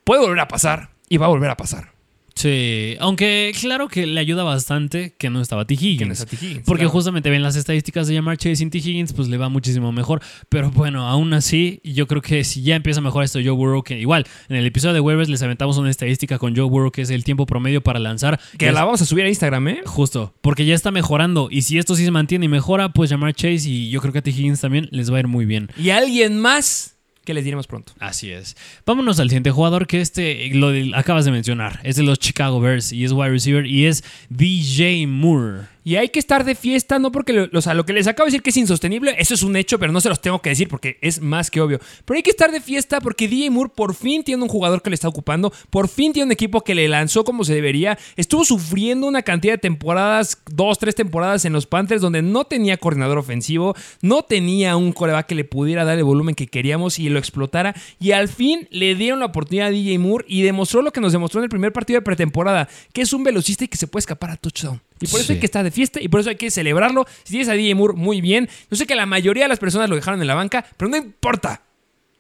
[0.04, 1.94] puede volver a pasar y va a volver a pasar.
[2.38, 5.74] Sí, aunque claro que le ayuda bastante que no estaba T.
[5.74, 5.98] Higgins.
[6.00, 6.36] Que no está T.
[6.36, 6.92] Higgins, porque claro.
[6.92, 8.78] justamente ven las estadísticas de Jamar Chase sin T.
[8.78, 10.22] Higgins, pues le va muchísimo mejor.
[10.50, 14.00] Pero bueno, aún así, yo creo que si ya empieza mejor esto Joe Burrow, que
[14.00, 17.10] igual, en el episodio de Waivers les aventamos una estadística con Joe Burrow, que es
[17.10, 18.40] el tiempo promedio para lanzar.
[18.58, 19.82] Que es- la vamos a subir a Instagram, ¿eh?
[19.86, 21.48] Justo, porque ya está mejorando.
[21.50, 24.20] Y si esto sí se mantiene y mejora, pues Jamar Chase y yo creo que
[24.20, 24.30] a T.
[24.30, 25.70] Higgins también les va a ir muy bien.
[25.78, 26.97] Y alguien más
[27.28, 27.92] que les diremos pronto.
[28.00, 28.56] Así es.
[28.86, 31.82] Vámonos al siguiente jugador que este lo acabas de mencionar.
[31.84, 35.68] Es de los Chicago Bears y es wide receiver y es DJ Moore.
[35.88, 38.42] Y hay que estar de fiesta, no porque lo, lo que les acabo de decir
[38.42, 40.98] que es insostenible, eso es un hecho, pero no se los tengo que decir porque
[41.00, 41.80] es más que obvio.
[42.04, 44.90] Pero hay que estar de fiesta porque DJ Moore por fin tiene un jugador que
[44.90, 47.98] le está ocupando, por fin tiene un equipo que le lanzó como se debería.
[48.18, 52.76] Estuvo sufriendo una cantidad de temporadas, dos, tres temporadas en los Panthers donde no tenía
[52.76, 57.08] coordinador ofensivo, no tenía un coreback que le pudiera dar el volumen que queríamos y
[57.08, 57.74] lo explotara.
[57.98, 61.14] Y al fin le dieron la oportunidad a DJ Moore y demostró lo que nos
[61.14, 64.02] demostró en el primer partido de pretemporada, que es un velocista y que se puede
[64.02, 64.82] escapar a touchdown.
[65.02, 65.34] Y por eso Sí.
[65.34, 67.06] hay que estar de fiesta y por eso hay que celebrarlo.
[67.24, 68.50] Si tienes a DJ Moore, muy bien.
[68.70, 70.98] Yo sé que la mayoría de las personas lo dejaron en la banca, pero no
[70.98, 71.62] importa.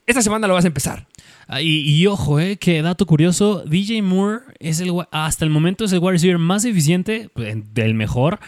[0.06, 1.06] Esta semana lo vas a empezar.
[1.48, 5.86] Ah, Y, y ojo, eh, que dato curioso, DJ Moore es el hasta el momento
[5.86, 8.40] es el wide receiver más eficiente, pues, del mejor,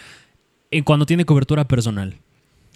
[0.72, 2.16] en cuando tiene cobertura personal.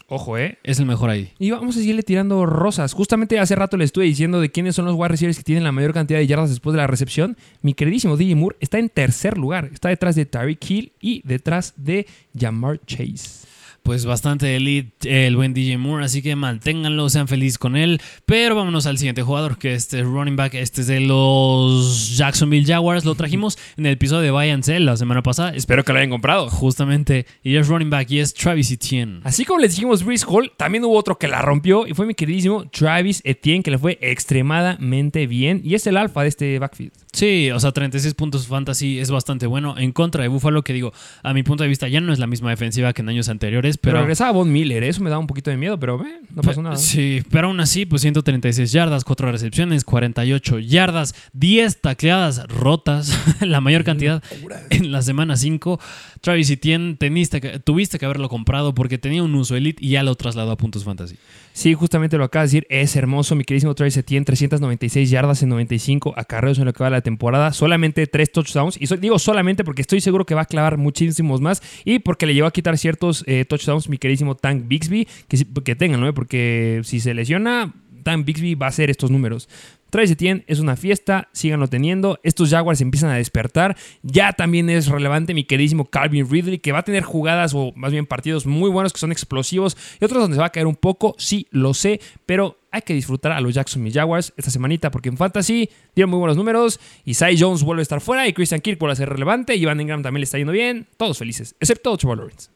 [0.08, 0.58] Ojo, ¿eh?
[0.64, 1.32] Es el mejor ahí.
[1.40, 2.94] Y vamos a seguirle tirando rosas.
[2.94, 5.72] Justamente hace rato le estuve diciendo de quiénes son los wide receivers que tienen la
[5.72, 7.38] mayor cantidad de yardas después de la recepción.
[7.62, 9.70] Mi queridísimo DJ Moore está en tercer lugar.
[9.74, 12.06] Está detrás de Tyreek Hill y detrás de
[12.38, 13.53] Jamar Chase.
[13.84, 18.00] Pues bastante elite el buen DJ Moore, así que manténganlo, sean felices con él.
[18.26, 22.66] Pero vámonos al siguiente jugador, que este es running back, este es de los Jacksonville
[22.66, 23.04] Jaguars.
[23.04, 25.50] Lo trajimos en el episodio de Sell la semana pasada.
[25.50, 26.50] Espero que lo hayan comprado.
[26.50, 29.20] Justamente, y es running back y es Travis Etienne.
[29.26, 32.14] Así como les dijimos Breeze Hall, también hubo otro que la rompió y fue mi
[32.14, 35.60] queridísimo Travis Etienne, que le fue extremadamente bien.
[35.62, 37.03] Y es el alfa de este backfield.
[37.14, 40.94] Sí, o sea, 36 puntos fantasy es bastante bueno en contra de Buffalo, que digo,
[41.22, 43.78] a mi punto de vista ya no es la misma defensiva que en años anteriores,
[43.78, 44.00] Pero, pero...
[44.02, 46.76] regresaba Von Miller, eso me daba un poquito de miedo, pero eh, no pasó nada.
[46.76, 53.62] Sí, pero aún así, pues 136 yardas, 4 recepciones, 48 yardas, 10 tacleadas rotas, la
[53.62, 54.24] mayor cantidad
[54.72, 55.80] en la semana 5.
[56.20, 60.02] Travis Etienne, teniste que- tuviste que haberlo comprado porque tenía un uso elite y ya
[60.02, 61.18] lo trasladó a puntos fantasy.
[61.52, 65.50] Sí, justamente lo acaba de decir, es hermoso, mi queridísimo Travis Etienne, 396 yardas en
[65.50, 69.82] 95 acarreos en lo que va la temporada, solamente 3 touchdowns, y digo solamente porque
[69.82, 73.24] estoy seguro que va a clavar muchísimos más, y porque le llevó a quitar ciertos
[73.28, 76.14] eh, touchdowns mi queridísimo Tank Bixby, que, que tengan, ¿no?
[76.14, 79.50] Porque si se lesiona, Tank Bixby va a hacer estos números.
[79.94, 82.20] Travis Etienne es una fiesta, síganlo teniendo.
[82.24, 83.78] Estos Jaguars empiezan a despertar.
[84.02, 87.92] Ya también es relevante mi queridísimo Calvin Ridley, que va a tener jugadas o más
[87.92, 90.76] bien partidos muy buenos que son explosivos y otros donde se va a caer un
[90.76, 91.14] poco.
[91.20, 95.16] Sí, lo sé, pero hay que disfrutar a los Jacksonville Jaguars esta semanita porque en
[95.16, 96.80] Fantasy dieron muy buenos números.
[97.06, 99.56] Y Cy Jones vuelve a estar fuera y Christian Kirk vuelve a ser relevante.
[99.56, 100.88] Y Van Ingram también le está yendo bien.
[100.98, 102.50] Todos felices, excepto Trevor Lawrence.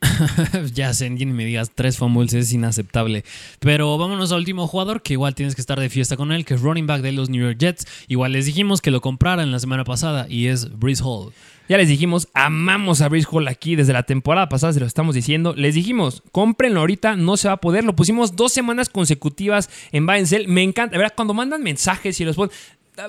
[0.73, 3.23] ya sé, ni me digas, tres fumbles es inaceptable.
[3.59, 6.55] Pero vámonos al último jugador que igual tienes que estar de fiesta con él, que
[6.55, 7.85] es running back de los New York Jets.
[8.07, 11.31] Igual les dijimos que lo compraran la semana pasada y es Breeze Hall.
[11.69, 15.15] Ya les dijimos, amamos a Breeze Hall aquí desde la temporada pasada, se lo estamos
[15.15, 15.53] diciendo.
[15.53, 17.83] Les dijimos, cómprenlo ahorita, no se va a poder.
[17.83, 20.47] Lo pusimos dos semanas consecutivas en Buy and Sell.
[20.47, 22.55] Me encanta, verdad, cuando mandan mensajes y los ponen.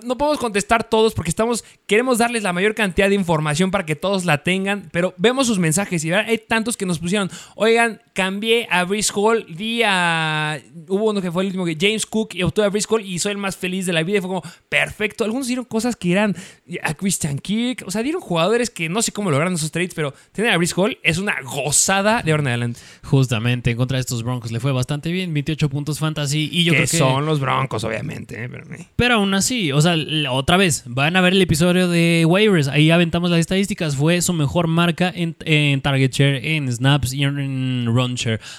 [0.03, 3.97] No podemos contestar todos porque estamos queremos darles la mayor cantidad de información para que
[3.97, 6.27] todos la tengan, pero vemos sus mensajes y ¿verdad?
[6.29, 10.61] hay tantos que nos pusieron, oigan, cambié a Breeze Hall, di a...
[10.88, 13.20] Hubo uno que fue el último que James Cook y obtuvo a Breeze Hall y
[13.20, 15.22] soy el más feliz de la vida y fue como, perfecto.
[15.22, 16.35] Algunos dieron cosas que eran
[16.83, 20.12] a Christian Kirk, o sea, dieron jugadores que no sé cómo lograron esos trades, pero
[20.33, 22.81] tener a Breeze Hall es una gozada de ahora en adelante.
[23.04, 26.72] Justamente en contra de estos Broncos le fue bastante bien, 28 puntos fantasy y yo
[26.72, 26.96] que creo que...
[26.98, 28.42] son los Broncos, obviamente.
[28.42, 28.48] ¿eh?
[28.48, 28.64] Pero.
[28.96, 29.94] Pero aún así, o sea,
[30.33, 32.66] otra vez, van a ver el episodio de waivers.
[32.66, 33.94] Ahí aventamos las estadísticas.
[33.94, 38.08] Fue su mejor marca en, en target share, en snaps y en run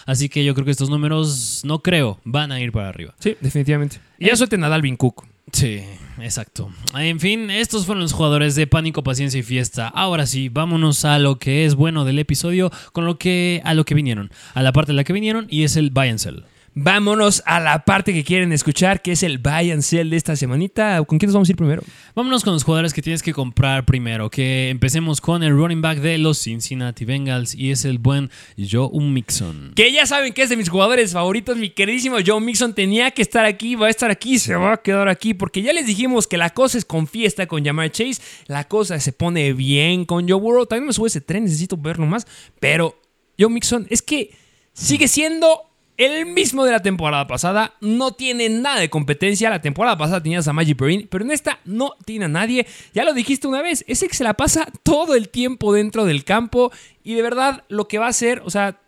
[0.05, 3.15] Así que yo creo que estos números, no creo, van a ir para arriba.
[3.19, 3.99] Sí, definitivamente.
[4.17, 5.25] Y ya suelten a Dalvin Cook.
[5.51, 5.83] Sí,
[6.21, 6.69] Exacto.
[6.95, 9.87] En fin, estos fueron los jugadores de Pánico, Paciencia y Fiesta.
[9.87, 13.85] Ahora sí, vámonos a lo que es bueno del episodio, con lo que a lo
[13.85, 16.43] que vinieron, a la parte de la que vinieron y es el buy and sell.
[16.73, 20.35] Vámonos a la parte que quieren escuchar, que es el buy and sell de esta
[20.35, 21.03] semanita.
[21.03, 21.81] ¿Con quién nos vamos a ir primero?
[22.15, 24.29] Vámonos con los jugadores que tienes que comprar primero.
[24.29, 28.89] Que empecemos con el running back de los Cincinnati Bengals y es el buen Joe
[28.99, 29.73] Mixon.
[29.75, 33.21] Que ya saben que es de mis jugadores favoritos, mi queridísimo Joe Mixon tenía que
[33.21, 36.27] estar aquí, va a estar aquí, se va a quedar aquí, porque ya les dijimos
[36.27, 40.27] que la cosa es con fiesta con Jamar Chase, la cosa se pone bien con
[40.27, 40.65] Joe Burrow.
[40.65, 42.27] También me sube ese tren, necesito verlo más,
[42.59, 42.99] pero
[43.39, 44.31] Joe Mixon es que
[44.73, 45.68] sigue siendo
[45.99, 49.49] el mismo de la temporada pasada no tiene nada de competencia.
[49.49, 52.65] La temporada pasada tenías a Maggie Perrin, pero en esta no tiene a nadie.
[52.93, 56.23] Ya lo dijiste una vez, ese que se la pasa todo el tiempo dentro del
[56.23, 56.71] campo
[57.03, 58.79] y de verdad lo que va a hacer, o sea,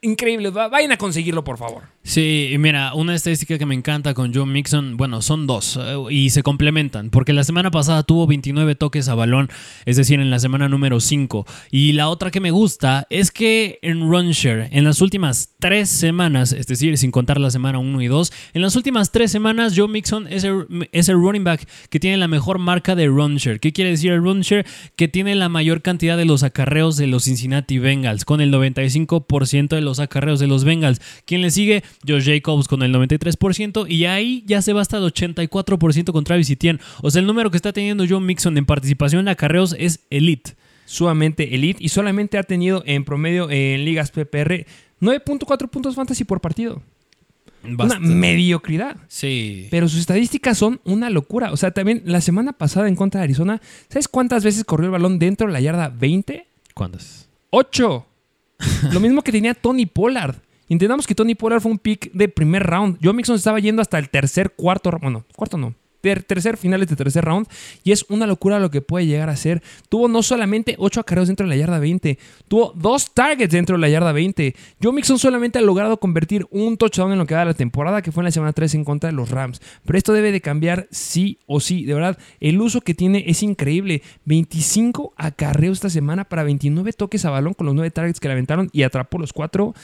[0.00, 0.48] increíble.
[0.48, 1.84] Vayan a conseguirlo, por favor.
[2.06, 6.30] Sí, mira, una estadística que me encanta con Joe Mixon, bueno, son dos eh, y
[6.30, 9.50] se complementan, porque la semana pasada tuvo 29 toques a balón,
[9.86, 11.44] es decir, en la semana número 5.
[11.72, 15.88] Y la otra que me gusta es que en run share, en las últimas tres
[15.88, 19.72] semanas, es decir, sin contar la semana 1 y 2, en las últimas tres semanas
[19.76, 23.34] Joe Mixon es el, es el running back que tiene la mejor marca de run
[23.38, 23.58] share.
[23.58, 24.64] ¿Qué quiere decir el run share?
[24.94, 29.74] Que tiene la mayor cantidad de los acarreos de los Cincinnati Bengals, con el 95%
[29.74, 31.00] de los acarreos de los Bengals.
[31.24, 31.82] ¿Quién le sigue?
[32.06, 36.50] Josh Jacobs con el 93% y ahí ya se va hasta el 84% con Travis
[36.50, 36.80] Etienne.
[37.02, 40.54] O sea, el número que está teniendo John Mixon en participación en acarreos es elite.
[40.84, 44.66] Sumamente elite y solamente ha tenido en promedio en ligas PPR
[45.00, 46.82] 9.4 puntos fantasy por partido.
[47.64, 48.96] Una mediocridad.
[49.08, 49.66] Sí.
[49.70, 51.52] Pero sus estadísticas son una locura.
[51.52, 54.92] O sea, también la semana pasada en contra de Arizona, ¿sabes cuántas veces corrió el
[54.92, 56.46] balón dentro de la yarda 20?
[56.74, 57.28] ¿Cuántas?
[57.50, 58.06] 8.
[58.92, 60.36] Lo mismo que tenía Tony Pollard.
[60.68, 62.98] Entendamos que Tony Pollard fue un pick de primer round.
[63.02, 65.74] Joe Mixon estaba yendo hasta el tercer, cuarto, bueno, cuarto no,
[66.14, 67.46] tercer finales de tercer round
[67.82, 69.62] y es una locura lo que puede llegar a ser.
[69.88, 73.80] Tuvo no solamente 8 acarreos dentro de la yarda 20, tuvo dos targets dentro de
[73.80, 74.54] la yarda 20.
[74.82, 78.12] Joe Mixon solamente ha logrado convertir un touchdown en lo que da la temporada, que
[78.12, 79.60] fue en la semana 3 en contra de los Rams.
[79.84, 81.84] Pero esto debe de cambiar sí o sí.
[81.84, 84.02] De verdad, el uso que tiene es increíble.
[84.24, 88.32] 25 acarreos esta semana para 29 toques a balón con los 9 targets que le
[88.32, 89.74] aventaron y atrapó los 4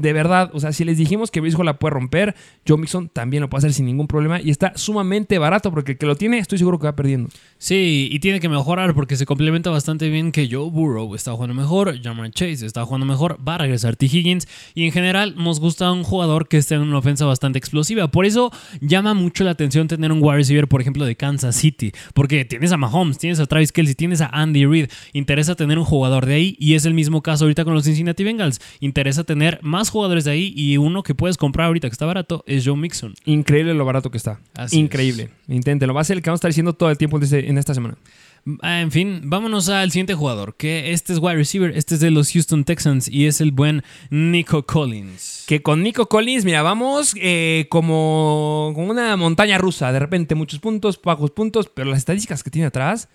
[0.00, 2.34] de verdad, o sea, si les dijimos que Briscoe la puede romper,
[2.66, 5.98] Joe Mixon también lo puede hacer sin ningún problema y está sumamente barato porque el
[5.98, 7.28] que lo tiene estoy seguro que va perdiendo.
[7.58, 11.54] Sí, y tiene que mejorar porque se complementa bastante bien que Joe Burrow está jugando
[11.54, 14.06] mejor, Jamar Chase está jugando mejor, va a regresar T.
[14.06, 18.08] Higgins y en general nos gusta un jugador que esté en una ofensa bastante explosiva.
[18.08, 21.92] Por eso llama mucho la atención tener un wide receiver, por ejemplo, de Kansas City,
[22.14, 24.88] porque tienes a Mahomes, tienes a Travis Kelsey, tienes a Andy Reid.
[25.12, 28.24] Interesa tener un jugador de ahí y es el mismo caso ahorita con los Cincinnati
[28.24, 28.60] Bengals.
[28.80, 32.44] Interesa tener más jugadores de ahí y uno que puedes comprar ahorita que está barato
[32.46, 33.14] es Joe Mixon.
[33.24, 34.40] Increíble lo barato que está.
[34.70, 35.30] Increíble.
[35.48, 35.94] Inténtelo.
[35.94, 37.96] Va a ser el que vamos a estar diciendo todo el tiempo en esta semana.
[38.62, 42.10] Ah, en fin, vámonos al siguiente jugador, que este es wide receiver, este es de
[42.10, 45.44] los Houston Texans y es el buen Nico Collins.
[45.46, 50.58] Que con Nico Collins, mira, vamos eh, como, como una montaña rusa, de repente muchos
[50.58, 53.08] puntos, pocos puntos, pero las estadísticas que tiene atrás,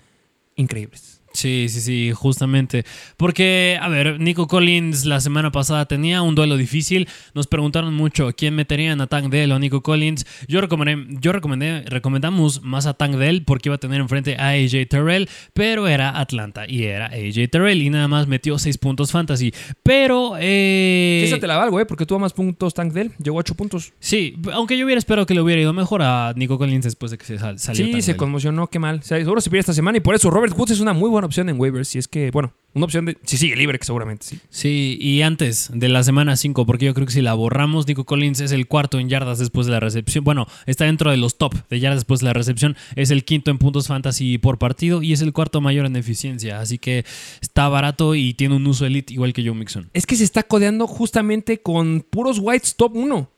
[0.56, 1.15] increíbles.
[1.36, 2.86] Sí, sí, sí, justamente.
[3.18, 7.08] Porque, a ver, Nico Collins la semana pasada tenía un duelo difícil.
[7.34, 10.26] Nos preguntaron mucho quién metería a Tank Dell o Nico Collins.
[10.48, 14.52] Yo recomendé, yo recomendé, recomendamos más a Tank Dell porque iba a tener enfrente a
[14.52, 19.12] AJ Terrell, pero era Atlanta y era AJ Terrell y nada más metió 6 puntos
[19.12, 19.54] fantasy.
[19.84, 21.24] Pero, eh.
[21.26, 21.86] Esa te la valgo, ¿eh?
[21.86, 23.94] Porque tuvo más puntos Tank Dell, llegó a 8 puntos.
[24.00, 27.18] Sí, aunque yo hubiera esperado que le hubiera ido mejor a Nico Collins después de
[27.18, 27.86] que se salió.
[27.86, 29.04] Sí, se conmocionó, qué mal.
[29.04, 31.50] seguro se pierde esta semana y por eso Robert Woods es una muy buena opción
[31.50, 31.90] en waivers.
[31.90, 33.18] Si es que, bueno, una opción de.
[33.24, 34.40] Si sigue libre, que seguramente sí.
[34.50, 38.04] Sí, y antes de la semana 5, porque yo creo que si la borramos, Nico
[38.04, 40.26] Collins es el cuarto en yardas después de la recepción.
[40.26, 42.76] Bueno, está dentro de los top de yardas después de la recepción.
[42.98, 46.60] Es el quinto en puntos fantasy por partido y es el cuarto mayor en eficiencia.
[46.60, 47.06] Así que
[47.40, 49.90] está barato y tiene un uso elite igual que Joe Mixon.
[49.94, 53.35] Es que se está codeando justamente con puros whites top 1.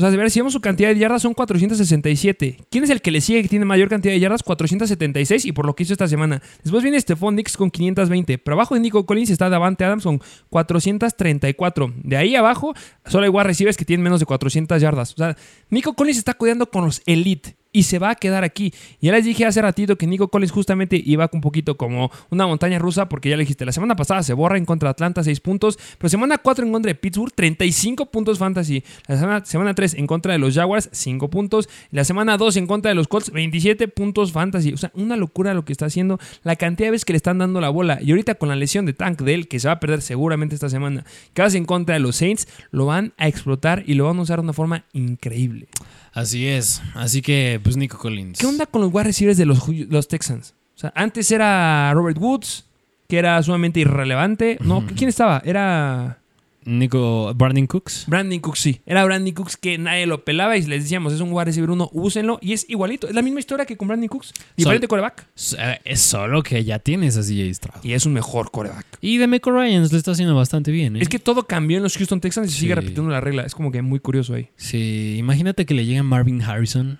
[0.00, 2.56] O sea, de ver, si vemos su cantidad de yardas son 467.
[2.70, 4.42] ¿Quién es el que le sigue que tiene mayor cantidad de yardas?
[4.42, 6.40] 476 y por lo que hizo esta semana.
[6.62, 8.38] Después viene Stephon Dix con 520.
[8.38, 11.92] Pero abajo de Nico Collins está Davante Adams con 434.
[12.02, 12.72] De ahí abajo
[13.04, 15.12] solo wide receivers que tienen menos de 400 yardas.
[15.12, 15.36] O sea,
[15.68, 18.72] Nico Collins está cuidando con los elite y se va a quedar aquí.
[19.00, 22.78] Ya les dije hace ratito que Nico Collins justamente iba un poquito como una montaña
[22.78, 25.40] rusa, porque ya le dijiste, la semana pasada se borra en contra de Atlanta 6
[25.40, 28.82] puntos, pero semana 4 en contra de Pittsburgh 35 puntos fantasy.
[29.06, 31.68] La semana, semana 3 en contra de los Jaguars 5 puntos.
[31.90, 34.72] La semana 2 en contra de los Colts 27 puntos fantasy.
[34.72, 37.38] O sea, una locura lo que está haciendo, la cantidad de veces que le están
[37.38, 37.98] dando la bola.
[38.02, 40.68] Y ahorita con la lesión de Tank Dell, que se va a perder seguramente esta
[40.68, 41.04] semana,
[41.34, 44.22] que vas en contra de los Saints, lo van a explotar y lo van a
[44.22, 45.68] usar de una forma increíble.
[46.12, 46.82] Así es.
[46.94, 48.38] Así que pues Nico Collins.
[48.38, 50.54] ¿Qué onda con los wide receivers de los, los Texans?
[50.76, 52.64] O sea, antes era Robert Woods,
[53.08, 54.58] que era sumamente irrelevante.
[54.60, 54.86] No.
[54.96, 55.42] ¿quién estaba?
[55.44, 56.19] Era
[56.64, 58.04] Nico Brandon Cooks.
[58.06, 58.80] Brandon Cooks, sí.
[58.86, 61.88] Era Brandon Cooks que nadie lo pelaba y les decíamos, es un wide receiver uno,
[61.92, 62.38] úsenlo.
[62.42, 63.08] Y es igualito.
[63.08, 64.32] Es la misma historia que con Brandon Cooks.
[64.56, 65.26] Diferente coreback.
[65.58, 67.84] Eh, Es solo que ya tienes a CJ Stroud.
[67.84, 68.86] Y es un mejor coreback.
[69.00, 71.00] Y de Meco Ryans lo está haciendo bastante bien, ¿eh?
[71.02, 72.60] Es que todo cambió en los Houston Texans y se Sí.
[72.62, 73.42] sigue repitiendo la regla.
[73.44, 74.48] Es como que muy curioso ahí.
[74.56, 76.98] Sí, imagínate que le llegue Marvin Harrison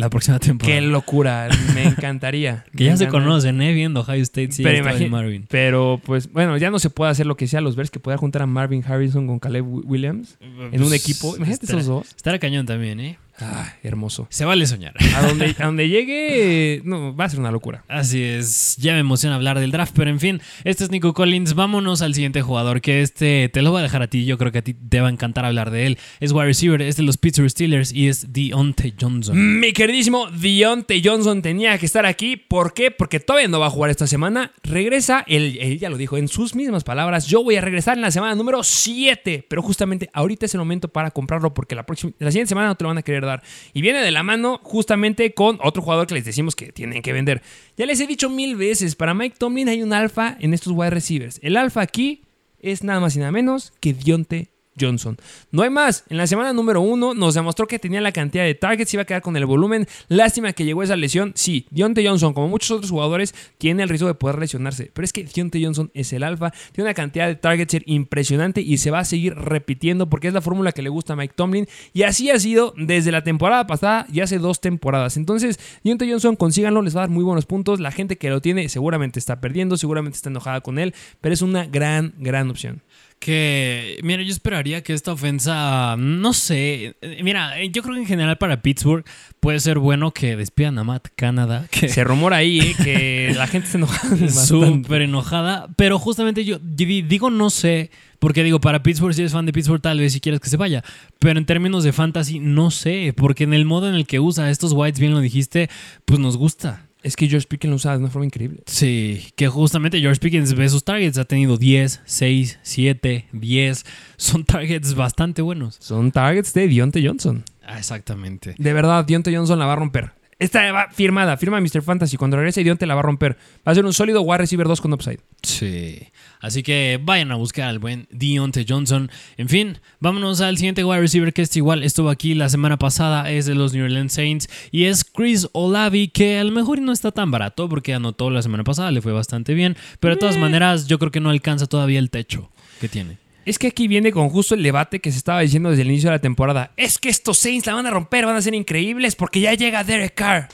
[0.00, 0.74] la próxima temporada.
[0.74, 1.48] Qué locura.
[1.74, 2.64] Me encantaría.
[2.76, 3.72] que ya se conocen, ¿eh?
[3.72, 5.46] Viendo Ohio State, sí, Pero Marvin.
[5.48, 8.16] Pero pues bueno, ya no se puede hacer lo que sea los Bears que pueda
[8.18, 11.36] juntar a Marvin Harrison con Caleb Wi- Williams en un Pues, equipo.
[11.36, 12.08] Imagínate estará- esos dos.
[12.16, 13.18] Estará cañón también, ¿eh?
[13.40, 14.26] Ah, hermoso.
[14.30, 14.94] Se vale soñar.
[15.16, 17.84] A donde, a donde llegue, no, va a ser una locura.
[17.88, 21.54] Así es, ya me emociona hablar del draft, pero en fin, este es Nico Collins.
[21.54, 24.24] Vámonos al siguiente jugador, que este te lo voy a dejar a ti.
[24.24, 25.98] Yo creo que a ti te va a encantar hablar de él.
[26.20, 29.60] Es wide receiver, es de los Pittsburgh Steelers y es Deontay Johnson.
[29.60, 32.36] Mi queridísimo Deontay Johnson tenía que estar aquí.
[32.36, 32.90] ¿Por qué?
[32.90, 34.52] Porque todavía no va a jugar esta semana.
[34.62, 37.26] Regresa, él, él ya lo dijo en sus mismas palabras.
[37.26, 39.46] Yo voy a regresar en la semana número 7.
[39.48, 42.74] Pero justamente ahorita es el momento para comprarlo porque la, próxima, la siguiente semana no
[42.74, 43.29] te lo van a querer dar.
[43.72, 47.12] Y viene de la mano justamente con otro jugador que les decimos que tienen que
[47.12, 47.42] vender.
[47.76, 50.90] Ya les he dicho mil veces, para Mike Tomlin hay un alfa en estos wide
[50.90, 51.38] receivers.
[51.42, 52.22] El alfa aquí
[52.58, 54.48] es nada más y nada menos que Deontay
[54.80, 55.16] Johnson.
[55.50, 56.04] No hay más.
[56.08, 59.06] En la semana número uno nos demostró que tenía la cantidad de targets, iba a
[59.06, 59.86] quedar con el volumen.
[60.08, 61.32] Lástima que llegó esa lesión.
[61.34, 64.90] Sí, Deontay Johnson, como muchos otros jugadores, tiene el riesgo de poder lesionarse.
[64.92, 68.78] Pero es que Deontay Johnson es el alfa, tiene una cantidad de targets impresionante y
[68.78, 71.66] se va a seguir repitiendo porque es la fórmula que le gusta a Mike Tomlin.
[71.92, 75.16] Y así ha sido desde la temporada pasada y hace dos temporadas.
[75.16, 77.80] Entonces, Deontay Johnson, consíganlo, les va a dar muy buenos puntos.
[77.80, 81.42] La gente que lo tiene seguramente está perdiendo, seguramente está enojada con él, pero es
[81.42, 82.82] una gran, gran opción.
[83.20, 88.38] Que, mira, yo esperaría que esta ofensa, no sé, mira, yo creo que en general
[88.38, 89.04] para Pittsburgh
[89.40, 93.46] puede ser bueno que despidan a Matt Canada, que Se rumora ahí eh, que la
[93.46, 94.28] gente está enojada.
[94.46, 99.32] súper enojada, pero justamente yo di- digo no sé, porque digo, para Pittsburgh, si eres
[99.32, 100.82] fan de Pittsburgh, tal vez si quieres que se vaya,
[101.18, 104.48] pero en términos de fantasy, no sé, porque en el modo en el que usa
[104.50, 105.68] estos whites, bien lo dijiste,
[106.06, 106.86] pues nos gusta.
[107.02, 108.62] Es que George Pickens lo usa de una forma increíble.
[108.66, 113.86] Sí, que justamente George Pickens ve sus targets, ha tenido 10, 6, 7, 10,
[114.16, 115.76] son targets bastante buenos.
[115.80, 117.44] Son targets de Deontay Johnson.
[117.64, 118.54] Ah, exactamente.
[118.58, 120.12] De verdad, Deontay Johnson la va a romper.
[120.40, 121.82] Esta va firmada, firma Mr.
[121.82, 122.16] Fantasy.
[122.16, 123.36] Cuando regrese Deontay la va a romper.
[123.66, 125.20] Va a ser un sólido wide receiver 2 con upside.
[125.42, 125.98] Sí.
[126.40, 129.10] Así que vayan a buscar al buen Deontay Johnson.
[129.36, 133.30] En fin, vámonos al siguiente wide receiver que este igual estuvo aquí la semana pasada.
[133.30, 134.48] Es de los New Orleans Saints.
[134.70, 138.40] Y es Chris Olavi, que a lo mejor no está tan barato porque anotó la
[138.40, 139.76] semana pasada, le fue bastante bien.
[140.00, 142.50] Pero de todas maneras, yo creo que no alcanza todavía el techo
[142.80, 143.18] que tiene.
[143.50, 146.08] Es que aquí viene con justo el debate que se estaba diciendo desde el inicio
[146.08, 146.70] de la temporada.
[146.76, 149.82] Es que estos Saints la van a romper, van a ser increíbles porque ya llega
[149.82, 150.46] Derek Carr.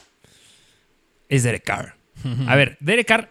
[1.28, 1.94] Es Derek Carr.
[2.46, 3.30] A ver, Derek Carr,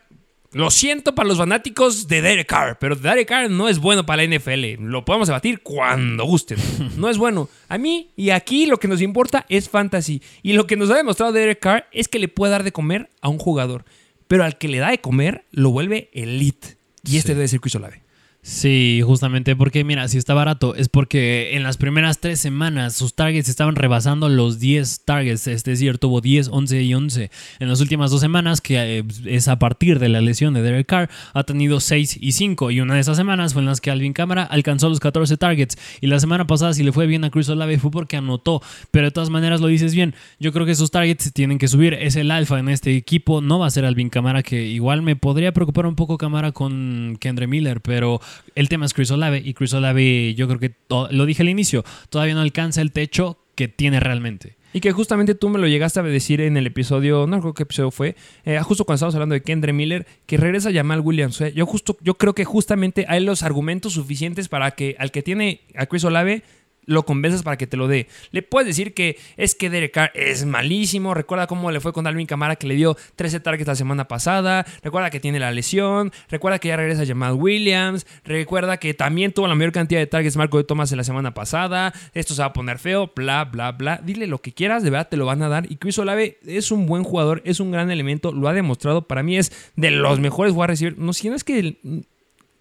[0.51, 4.23] lo siento para los fanáticos de Derek Carr, pero Derek Carr no es bueno para
[4.23, 4.75] la NFL.
[4.83, 6.59] Lo podemos debatir cuando gusten.
[6.97, 7.49] No es bueno.
[7.67, 10.21] A mí y aquí lo que nos importa es fantasy.
[10.43, 13.09] Y lo que nos ha demostrado Derek Carr es que le puede dar de comer
[13.19, 13.83] a un jugador.
[14.27, 16.77] Pero al que le da de comer lo vuelve elite.
[17.03, 17.33] Y este Sí.
[17.33, 18.04] debe ser Chris Olave.
[18.47, 23.15] Sí, justamente porque, mira, si está barato es porque en las primeras tres semanas sus
[23.15, 27.31] targets estaban rebasando los 10 targets, es decir, tuvo 10, 11 y 11.
[27.57, 30.85] En las últimas dos semanas, que eh, es a partir de la lesión de Derek
[30.85, 32.69] Carr, ha tenido 6 y 5.
[32.69, 35.75] Y una de esas semanas fue en las que Alvin Cámara alcanzó los 14 targets.
[35.99, 38.61] Y la semana pasada, si le fue bien a Chris Olave, fue porque anotó.
[38.91, 40.13] Pero de todas maneras lo dices bien.
[40.39, 41.95] Yo creo que sus targets tienen que subir.
[41.95, 43.41] Es el alfa en este equipo.
[43.41, 47.17] No va a ser Alvin Cámara, que igual me podría preocupar un poco Cámara con
[47.19, 48.21] Kendre Miller, pero
[48.55, 51.83] el tema es Chris Olave y Chris Olave, yo creo que lo dije al inicio,
[52.09, 54.55] todavía no alcanza el techo que tiene realmente.
[54.73, 57.63] Y que justamente tú me lo llegaste a decir en el episodio, no recuerdo qué
[57.63, 61.41] episodio fue, eh, justo cuando estábamos hablando de Kendre Miller, que regresa Jamal Williams.
[61.55, 65.61] Yo, justo, yo creo que justamente hay los argumentos suficientes para que al que tiene
[65.75, 66.43] a Chris Olave
[66.85, 68.07] lo convenzas para que te lo dé.
[68.31, 71.13] Le puedes decir que es que Derek Carr es malísimo.
[71.13, 74.65] Recuerda cómo le fue con Alvin Camara que le dio 13 targets la semana pasada.
[74.83, 76.11] Recuerda que tiene la lesión.
[76.29, 78.05] Recuerda que ya regresa Jamal Williams.
[78.23, 81.33] Recuerda que también tuvo la mayor cantidad de targets Marco de Thomas en la semana
[81.33, 81.93] pasada.
[82.13, 83.11] Esto se va a poner feo.
[83.15, 83.99] Bla, bla, bla.
[84.03, 84.83] Dile lo que quieras.
[84.83, 85.71] De verdad te lo van a dar.
[85.71, 87.41] Y Chris Olave es un buen jugador.
[87.45, 88.31] Es un gran elemento.
[88.31, 89.07] Lo ha demostrado.
[89.07, 90.97] Para mí es de los mejores wide receivers.
[90.97, 91.59] No, si no es que...
[91.59, 92.05] el-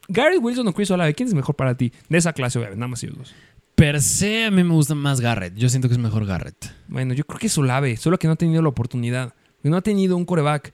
[0.07, 1.91] Garrett Wilson o Chris Olave, ¿quién es mejor para ti?
[2.11, 3.35] De esa clase, obviamente, nada más ellos dos.
[3.75, 6.73] Per se a mí me gusta más Garrett, yo siento que es mejor Garrett.
[6.87, 9.35] Bueno, yo creo que es Olave, solo que no ha tenido la oportunidad.
[9.63, 10.73] No ha tenido un coreback.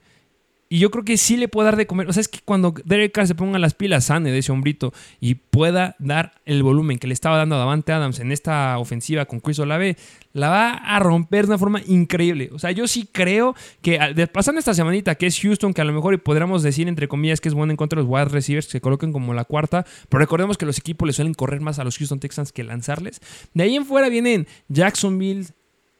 [0.71, 2.07] Y yo creo que sí le puede dar de comer.
[2.07, 4.93] O sea, es que cuando Derek Carr se ponga las pilas, sane de ese hombrito
[5.19, 9.25] y pueda dar el volumen que le estaba dando a Davante Adams en esta ofensiva
[9.25, 9.97] con Chris Olave,
[10.31, 12.51] la va a romper de una forma increíble.
[12.53, 13.99] O sea, yo sí creo que
[14.31, 17.49] pasando esta semanita, que es Houston, que a lo mejor podríamos decir, entre comillas, que
[17.49, 20.19] es bueno en contra de los wide receivers, que se coloquen como la cuarta, pero
[20.19, 23.19] recordemos que los equipos le suelen correr más a los Houston Texans que lanzarles.
[23.53, 25.47] De ahí en fuera vienen Jacksonville,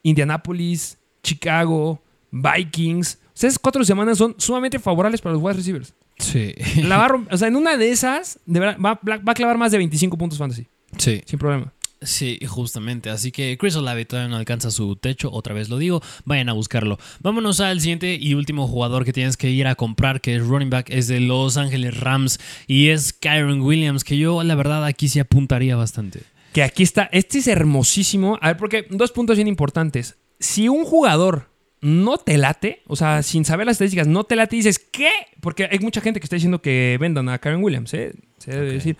[0.01, 3.17] Indianapolis, Chicago, Vikings.
[3.47, 5.93] Esas cuatro semanas son sumamente favorables para los wide receivers.
[6.17, 6.53] Sí.
[6.83, 10.17] La va o sea, en una de esas, va, va, a clavar más de 25
[10.17, 10.67] puntos fantasy.
[10.97, 11.21] Sí.
[11.25, 11.73] Sin problema.
[12.03, 13.11] Sí, justamente.
[13.11, 16.53] Así que Chris Olave todavía no alcanza su techo, otra vez lo digo, vayan a
[16.53, 16.97] buscarlo.
[17.19, 20.71] Vámonos al siguiente y último jugador que tienes que ir a comprar, que es running
[20.71, 25.09] back, es de Los Ángeles Rams y es Kyron Williams, que yo la verdad aquí
[25.09, 26.23] sí apuntaría bastante.
[26.53, 28.37] Que aquí está, este es hermosísimo.
[28.41, 30.17] A ver, porque dos puntos bien importantes.
[30.39, 31.50] Si un jugador
[31.81, 35.09] no te late, o sea, sin saber las estadísticas, no te late y dices, ¿qué?
[35.41, 38.13] Porque hay mucha gente que está diciendo que vendan a Karen Williams, ¿eh?
[38.37, 38.97] Se debe decir.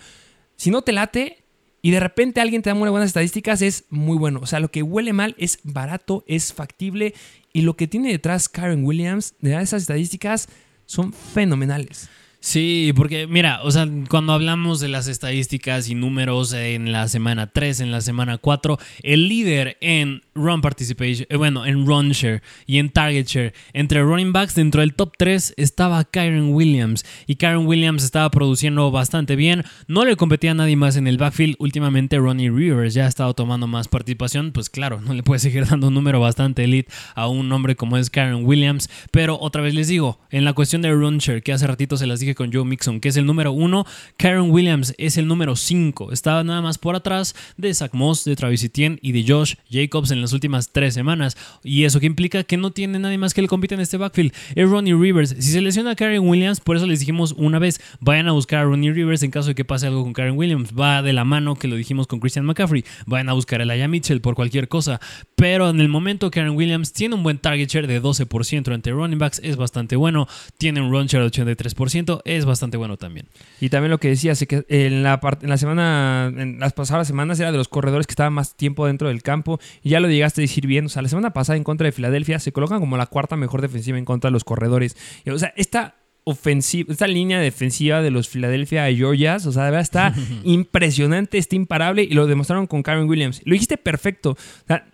[0.56, 1.44] Si no te late
[1.84, 4.40] y de repente alguien te da muy buenas estadísticas, es muy bueno.
[4.42, 7.14] O sea, lo que huele mal es barato, es factible
[7.54, 10.50] y lo que tiene detrás Karen Williams, de esas estadísticas,
[10.86, 12.10] son fenomenales.
[12.44, 17.46] Sí, porque mira, o sea, cuando hablamos de las estadísticas y números en la semana
[17.46, 22.42] 3, en la semana 4, el líder en run participation, eh, bueno, en run share
[22.66, 27.06] y en target share, entre running backs dentro del top 3 estaba Kyron Williams.
[27.28, 31.20] Y Kyron Williams estaba produciendo bastante bien, no le competía a nadie más en el
[31.20, 35.38] backfield, últimamente Ronnie Rivers ya ha estado tomando más participación, pues claro, no le puede
[35.38, 39.62] seguir dando un número bastante elite a un hombre como es Kyron Williams, pero otra
[39.62, 42.31] vez les digo, en la cuestión de run share, que hace ratito se las dije
[42.36, 43.86] con Joe Mixon, que es el número uno.
[44.18, 46.12] Karen Williams es el número 5.
[46.12, 50.12] Estaba nada más por atrás de Zach Moss, de Travis Etienne y de Josh Jacobs
[50.12, 51.38] en las últimas tres semanas.
[51.64, 54.34] Y eso que implica que no tiene nadie más que le compite en este backfield.
[54.56, 55.30] Es Ronnie Rivers.
[55.30, 58.60] Si se lesiona a Karen Williams, por eso les dijimos una vez, vayan a buscar
[58.60, 60.72] a Ronnie Rivers en caso de que pase algo con Karen Williams.
[60.78, 62.86] Va de la mano que lo dijimos con Christian McCaffrey.
[63.06, 65.00] Vayan a buscar a Elijah Mitchell por cualquier cosa.
[65.36, 69.20] Pero en el momento Karen Williams tiene un buen target share de 12% entre running
[69.20, 70.28] backs, es bastante bueno.
[70.58, 73.28] Tiene un run share de 83%, es bastante bueno también.
[73.60, 77.40] Y también lo que decía, que en la, en la semana, en las pasadas semanas
[77.40, 80.42] era de los corredores que estaban más tiempo dentro del campo y ya lo llegaste
[80.42, 80.86] a decir bien.
[80.86, 83.62] O sea, la semana pasada en contra de Filadelfia se colocan como la cuarta mejor
[83.62, 84.96] defensiva en contra de los corredores.
[85.32, 89.82] o sea, esta ofensiva, esta línea defensiva de los Philadelphia Georgias, o sea, de verdad
[89.82, 90.14] está
[90.44, 93.42] impresionante, está imparable y lo demostraron con Karen Williams.
[93.46, 94.32] Lo dijiste perfecto.
[94.32, 94.86] O sea,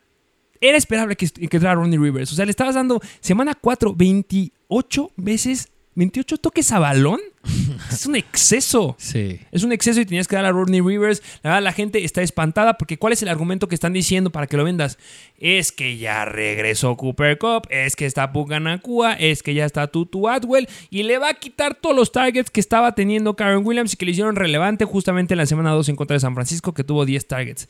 [0.61, 2.31] era esperable que, que entrara Ronnie Rivers.
[2.31, 7.19] O sea, le estabas dando semana 4, 28 veces 28 toques a balón.
[7.91, 8.95] es un exceso.
[8.99, 9.39] Sí.
[9.51, 11.23] Es un exceso y tenías que dar a Rodney Rivers.
[11.41, 14.45] La verdad, la gente está espantada porque ¿cuál es el argumento que están diciendo para
[14.45, 14.99] que lo vendas?
[15.39, 20.29] Es que ya regresó Cooper Cup, es que está Puganacua, es que ya está Tutu
[20.29, 23.97] Atwell y le va a quitar todos los targets que estaba teniendo Karen Williams y
[23.97, 26.83] que le hicieron relevante justamente en la semana 2 en contra de San Francisco que
[26.83, 27.67] tuvo 10 targets.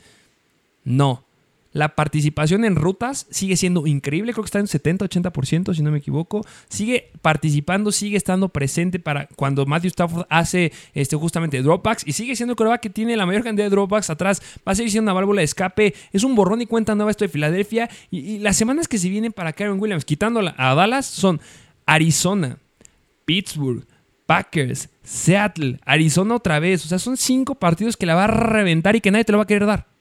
[0.84, 1.24] No.
[1.72, 5.98] La participación en rutas sigue siendo increíble, creo que está en 70-80%, si no me
[5.98, 6.40] equivoco.
[6.68, 12.36] Sigue participando, sigue estando presente para cuando Matthew Stafford hace este, justamente dropbacks y sigue
[12.36, 14.40] siendo el que tiene la mayor cantidad de dropbacks atrás.
[14.66, 15.94] Va a seguir siendo una válvula de escape.
[16.12, 17.90] Es un borrón y cuenta nueva esto de Filadelfia.
[18.10, 21.40] Y, las semanas que se vienen para Karen Williams, quitando a Dallas, son
[21.84, 22.58] Arizona,
[23.24, 23.84] Pittsburgh,
[24.26, 26.84] Packers, Seattle, Arizona otra vez.
[26.84, 29.38] O sea, son cinco partidos que la va a reventar y que nadie te lo
[29.38, 29.97] va a querer dar.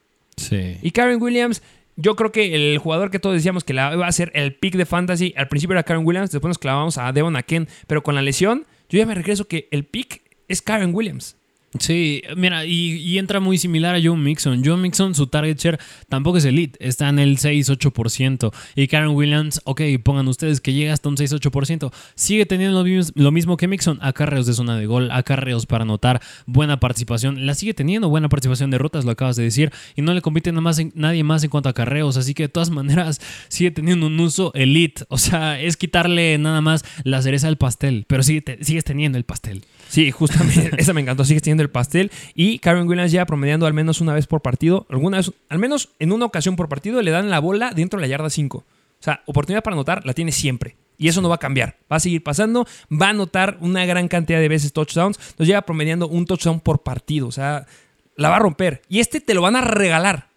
[0.82, 1.62] Y Karen Williams,
[1.96, 4.76] yo creo que el jugador que todos decíamos que la iba a ser el pick
[4.76, 8.16] de fantasy, al principio era Karen Williams, después nos clavamos a Devon Aken, pero con
[8.16, 11.37] la lesión, yo ya me regreso que el pick es Karen Williams.
[11.80, 14.64] Sí, mira, y, entra muy similar a Joe Mixon.
[14.64, 18.52] Joe Mixon, su target share tampoco es elite, está en el 6-8%.
[18.76, 21.92] Y Karen Williams, ok, pongan ustedes que llega hasta un 6-8%.
[22.16, 22.84] Sigue teniendo
[23.16, 27.46] lo mismo, que Mixon, acarreos de zona de gol, acarreos para anotar, buena participación.
[27.46, 30.52] La sigue teniendo buena participación de rutas, lo acabas de decir, y no le compite
[30.52, 32.18] nada más nadie más en cuanto a acarreos.
[32.18, 35.04] Así que de todas maneras sigue teniendo un uso elite.
[35.10, 39.24] O sea, es quitarle nada más la cereza al pastel, pero sigue, sigues teniendo el
[39.24, 39.64] pastel.
[39.90, 42.12] Sí, justamente, esa me encantó, sigue teniendo el pastel.
[42.36, 45.90] Y Karen Williams ya promediando al menos una vez por partido, alguna vez, al menos
[46.00, 48.58] en una ocasión por partido, le dan la bola dentro de la yarda 5.
[48.58, 48.66] O
[49.00, 50.76] sea, oportunidad para anotar la tiene siempre.
[50.98, 51.78] Y eso no va a cambiar.
[51.92, 52.66] Va a seguir pasando.
[52.92, 55.20] Va a anotar una gran cantidad de veces touchdowns.
[55.38, 57.28] Nos llega promediando un touchdown por partido.
[57.28, 57.68] O sea,
[58.16, 58.82] la va a romper.
[58.90, 60.30] Y este te lo van a regalar.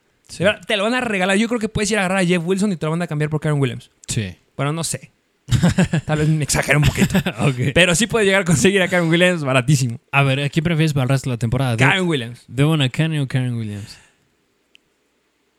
[0.66, 1.36] Te lo van a regalar.
[1.38, 3.06] Yo creo que puedes ir a agarrar a Jeff Wilson y te lo van a
[3.06, 3.90] cambiar por Karen Williams.
[4.06, 4.36] Sí.
[4.56, 5.10] Bueno, no sé.
[6.06, 7.18] Tal vez me exagero un poquito.
[7.74, 10.00] Pero sí puede llegar a conseguir a Karen Williams baratísimo.
[10.12, 11.76] A ver, ¿a quién prefieres para el resto de la temporada?
[11.76, 12.44] Karen Williams.
[12.48, 13.98] ¿Devon Kanye o Karen Williams?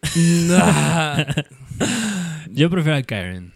[2.51, 3.53] Yo prefiero a Karen.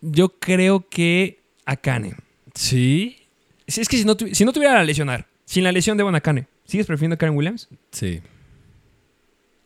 [0.00, 2.14] Yo creo que a Kane.
[2.54, 3.18] Sí.
[3.66, 6.46] Si es que si no, si no tuviera la lesionar, sin la lesión de Bonacane,
[6.64, 7.68] ¿sigues prefiriendo a Karen Williams?
[7.92, 8.20] Sí.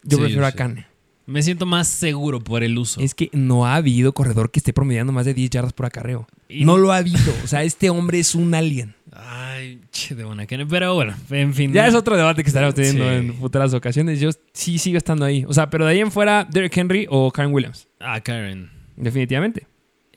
[0.03, 0.53] Yo Sí, prefiero yo a.
[0.53, 0.87] Kane.
[1.27, 3.01] Me siento más seguro por el uso.
[3.01, 6.27] Es que no ha habido corredor que esté promediando más de 10 yardas por acarreo.
[6.49, 7.19] Y- No lo ha habido.
[7.45, 8.95] O sea, este hombre es un alien.
[9.13, 11.73] Ay, che, de buena que- Pero bueno, en fin.
[11.73, 13.15] Ya es otro debate que estaremos teniendo Sí.
[13.17, 14.21] en futuras ocasiones.
[14.21, 15.45] Yo sí sigo estando ahí.
[15.49, 17.89] O sea, pero de ahí en fuera, Derrick Henry o Karen Williams.
[17.99, 18.71] Ah, Karen.
[18.97, 19.67] Definitivamente.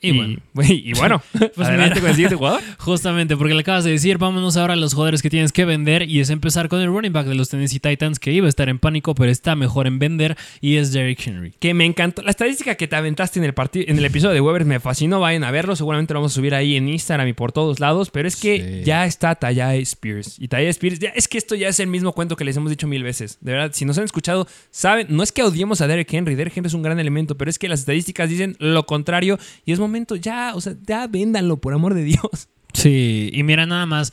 [0.00, 0.40] Y, bueno.
[0.68, 1.22] Y bueno,
[1.54, 2.00] Pues adelante mira.
[2.00, 2.60] con el siguiente jugador.
[2.78, 6.08] Justamente, porque le acabas de decir, vámonos ahora a los jugadores que tienes que vender
[6.08, 8.68] y es empezar con el running back de los Tennessee Titans que iba a estar
[8.68, 11.52] en pánico, pero está mejor en vender y es Derrick Henry.
[11.58, 12.22] Que me encantó.
[12.22, 13.54] La estadística que te aventaste en el,
[13.88, 15.20] en el episodio de Weber me fascinó.
[15.20, 15.76] Vayan a verlo.
[15.76, 18.10] Seguramente lo vamos a subir ahí en Instagram y por todos lados.
[18.10, 18.84] Pero es que Sí.
[18.84, 20.36] ya está Tallae Spears.
[20.38, 22.70] Y Tallae Spears, ya, es que esto ya es el mismo cuento que les hemos
[22.70, 23.38] dicho mil veces.
[23.40, 26.34] De verdad, si nos han escuchado, saben, no es que odiemos a Derek Henry.
[26.34, 29.38] Derek Henry es un gran elemento, pero es que las estadísticas dicen lo contrario.
[29.64, 29.89] Y es momento
[30.20, 32.48] ya, o sea, ya véndanlo, por amor de Dios.
[32.72, 34.12] Sí, y mira nada más,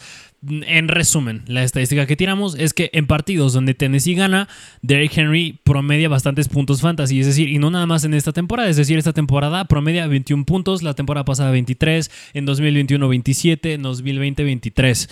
[0.50, 4.48] en resumen, la estadística que tiramos es que en partidos donde Tennessee gana,
[4.82, 8.70] Derrick Henry promedia bastantes puntos fantasy, es decir, y no nada más en esta temporada,
[8.70, 13.82] es decir, esta temporada promedia 21 puntos, la temporada pasada 23, en 2021 27, en
[13.84, 15.10] 2020 23.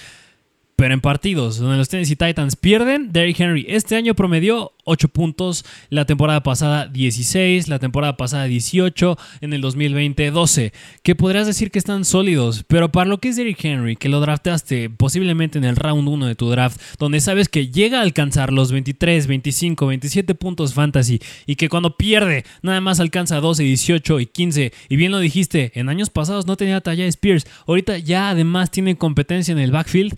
[0.77, 5.65] Pero en partidos donde los Tennessee Titans pierden, Derrick Henry este año promedió 8 puntos,
[5.89, 11.71] la temporada pasada 16, la temporada pasada 18, en el 2020 12, que podrías decir
[11.71, 15.63] que están sólidos, pero para lo que es Derrick Henry, que lo draftaste posiblemente en
[15.63, 19.87] el round 1 de tu draft, donde sabes que llega a alcanzar los 23, 25,
[19.87, 24.95] 27 puntos fantasy y que cuando pierde nada más alcanza 12, 18 y 15, y
[24.97, 29.51] bien lo dijiste, en años pasados no tenía talla Spears, ahorita ya además tiene competencia
[29.53, 30.15] en el backfield,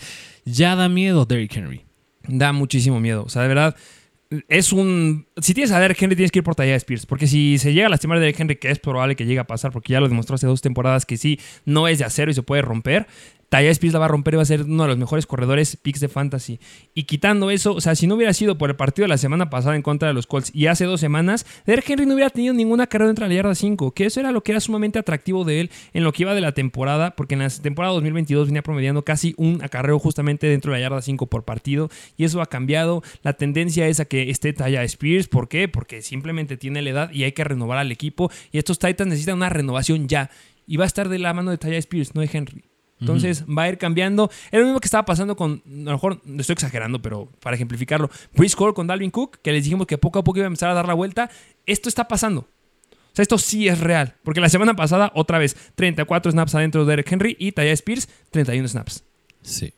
[0.47, 1.85] ya da miedo Derrick Henry.
[2.27, 3.23] Da muchísimo miedo.
[3.23, 3.75] O sea, de verdad,
[4.49, 5.27] es un.
[5.37, 7.05] Si tienes a Derek Henry, tienes que ir por Tallae Spears.
[7.05, 9.47] Porque si se llega a lastimar a Derek Henry, que es probable que llegue a
[9.47, 12.33] pasar, porque ya lo demostró hace dos temporadas que sí, no es de acero y
[12.33, 13.07] se puede romper.
[13.49, 15.77] Tallae Spears la va a romper y va a ser uno de los mejores corredores
[15.77, 16.59] picks de fantasy.
[16.93, 19.49] Y quitando eso, o sea, si no hubiera sido por el partido de la semana
[19.49, 22.53] pasada en contra de los Colts y hace dos semanas, Derek Henry no hubiera tenido
[22.53, 25.45] ninguna carrera dentro de la yarda 5, que eso era lo que era sumamente atractivo
[25.45, 28.63] de él en lo que iba de la temporada, porque en la temporada 2022 venía
[28.63, 32.47] promediando casi un acarreo justamente dentro de la yarda 5 por partido, y eso ha
[32.47, 33.01] cambiado.
[33.23, 35.69] La tendencia es a que esté Talla Spears, ¿por qué?
[35.69, 39.37] Porque simplemente tiene la edad y hay que renovar al equipo, y estos Titans necesitan
[39.37, 40.29] una renovación ya,
[40.65, 42.66] y va a estar de la mano de Talla Spears, no de Henry.
[42.99, 44.29] Entonces va a ir cambiando.
[44.51, 48.09] Es lo mismo que estaba pasando con, a lo mejor estoy exagerando, pero para ejemplificarlo,
[48.35, 50.69] Brice Hall con Dalvin Cook, que les dijimos que poco a poco iba a empezar
[50.69, 51.29] a dar la vuelta.
[51.65, 52.41] Esto está pasando.
[52.41, 54.15] O sea, esto sí es real.
[54.23, 58.07] Porque la semana pasada, otra vez, 34 snaps adentro de Derek Henry y Taya Spears,
[58.31, 59.03] 31 snaps.
[59.41, 59.73] Sí.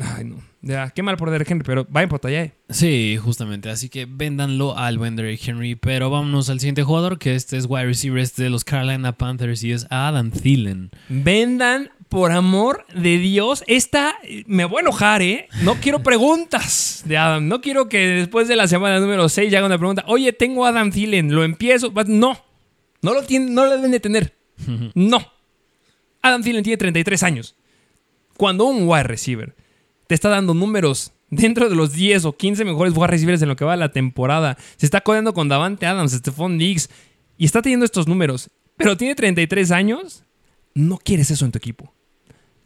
[0.00, 0.40] Ay, no.
[0.60, 2.52] Ya, qué mal por Derek Henry, pero vayan por Taya.
[2.68, 3.68] Sí, justamente.
[3.70, 5.74] Así que véndanlo al buen Derrick Henry.
[5.74, 9.62] Pero vámonos al siguiente jugador, que este es wide receiver este de los Carolina Panthers
[9.64, 10.90] y es Adam Thielen.
[11.08, 15.48] Vendan, por amor de Dios, esta me voy a enojar, ¿eh?
[15.62, 17.48] No quiero preguntas de Adam.
[17.48, 20.04] No quiero que después de la semana número 6 ya haga una pregunta.
[20.06, 21.92] Oye, tengo a Adam Thielen, ¿lo empiezo?
[22.06, 22.38] No.
[23.00, 24.36] No lo, tienen, no lo deben de tener.
[24.94, 25.24] No.
[26.20, 27.56] Adam Thielen tiene 33 años.
[28.36, 29.54] Cuando un wide receiver
[30.06, 33.56] te está dando números dentro de los 10 o 15 mejores wide receivers en lo
[33.56, 36.88] que va la temporada, se está codeando con Davante Adams, Stephon Diggs,
[37.36, 40.24] y está teniendo estos números, pero tiene 33 años,
[40.74, 41.94] no quieres eso en tu equipo.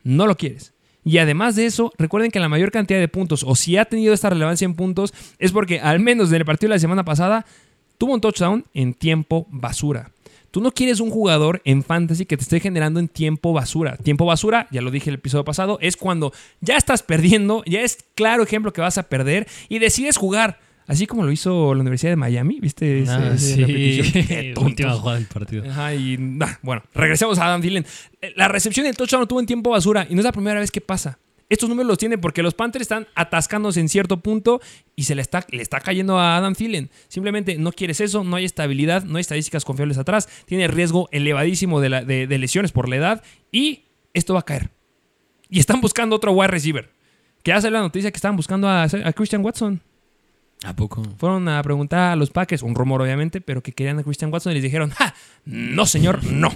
[0.04, 0.72] No lo quieres.
[1.04, 4.14] Y además de eso, recuerden que la mayor cantidad de puntos, o si ha tenido
[4.14, 7.44] esta relevancia en puntos, es porque al menos en el partido de la semana pasada
[7.98, 10.10] tuvo un touchdown en tiempo basura.
[10.52, 13.96] Tú no quieres un jugador en fantasy que te esté generando en tiempo basura.
[13.96, 17.98] Tiempo basura, ya lo dije el episodio pasado, es cuando ya estás perdiendo, ya es
[18.14, 20.60] claro ejemplo que vas a perder y decides jugar.
[20.86, 23.02] Así como lo hizo la Universidad de Miami, ¿viste?
[23.02, 23.54] Ese- Ah, ese
[24.02, 24.12] sí.
[24.12, 24.54] Qué.
[24.60, 25.64] Última jugada del partido.
[25.70, 27.86] Ajá, y nah, bueno, regresemos a Adam Thielen.
[28.20, 30.58] Eh, La recepción del touchdown lo tuvo en tiempo basura y no es la primera
[30.60, 31.18] vez que pasa.
[31.48, 34.60] Estos números los tienen porque los Panthers están atascándose en cierto punto
[34.96, 36.88] y se le está, le está cayendo a Adam Thielen.
[37.08, 41.80] Simplemente no quieres eso, no hay estabilidad, no hay estadísticas confiables atrás, tiene riesgo elevadísimo
[41.82, 43.82] de, la- de- de lesiones por la edad y
[44.14, 44.70] esto va a caer.
[45.50, 46.90] Y están buscando otro wide receiver.
[47.42, 49.82] Que hace la noticia que estaban buscando a, a Christian Watson.
[50.64, 51.02] ¿A poco?
[51.18, 54.52] Fueron a preguntar a los Packers, un rumor obviamente, pero que querían a Christian Watson
[54.52, 55.14] y les dijeron, ¡ja!
[55.44, 56.50] No, señor, no.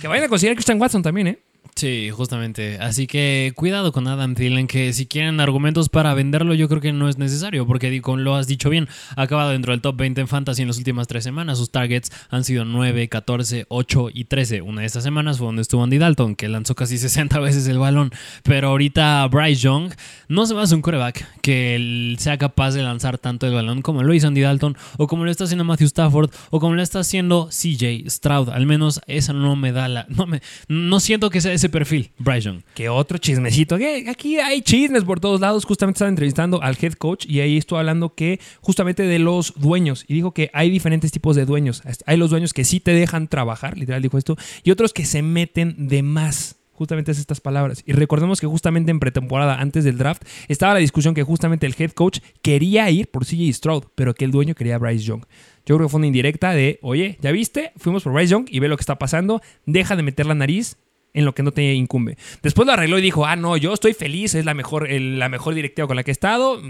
[0.00, 1.38] Que vayan a conseguir a Christian Watson también, ¿eh?
[1.76, 2.78] Sí, justamente.
[2.80, 6.94] Así que cuidado con Adam Thielen, que si quieren argumentos para venderlo, yo creo que
[6.94, 10.22] no es necesario, porque como lo has dicho bien, ha acabado dentro del top 20
[10.22, 11.58] en Fantasy en las últimas tres semanas.
[11.58, 14.62] Sus targets han sido 9, 14, 8 y 13.
[14.62, 17.78] Una de estas semanas fue donde estuvo Andy Dalton, que lanzó casi 60 veces el
[17.78, 18.10] balón.
[18.42, 19.92] Pero ahorita Bryce Young
[20.28, 23.82] no se va a hacer un coreback que sea capaz de lanzar tanto el balón
[23.82, 26.80] como lo hizo Andy Dalton, o como lo está haciendo Matthew Stafford, o como lo
[26.80, 28.48] está haciendo CJ Stroud.
[28.48, 30.06] Al menos esa no me da la.
[30.08, 32.62] No, me, no siento que sea ese perfil, Bryce Young.
[32.74, 33.76] Que otro chismecito.
[34.08, 35.64] Aquí hay chismes por todos lados.
[35.64, 40.04] Justamente estaba entrevistando al head coach y ahí estuvo hablando que justamente de los dueños.
[40.08, 41.82] Y dijo que hay diferentes tipos de dueños.
[42.06, 45.22] Hay los dueños que sí te dejan trabajar, literal dijo esto, y otros que se
[45.22, 47.82] meten de más justamente es estas palabras.
[47.86, 51.74] Y recordemos que justamente en pretemporada, antes del draft, estaba la discusión que justamente el
[51.76, 55.22] head coach quería ir por CJ Stroud, pero que el dueño quería Bryce Young.
[55.64, 57.72] Yo creo que fue una indirecta de, oye, ¿ya viste?
[57.76, 60.76] Fuimos por Bryce Young y ve lo que está pasando, deja de meter la nariz
[61.16, 62.16] en lo que no te incumbe.
[62.42, 65.54] Después lo arregló y dijo, ah, no, yo estoy feliz, es la mejor, la mejor
[65.54, 66.60] directiva con la que he estado.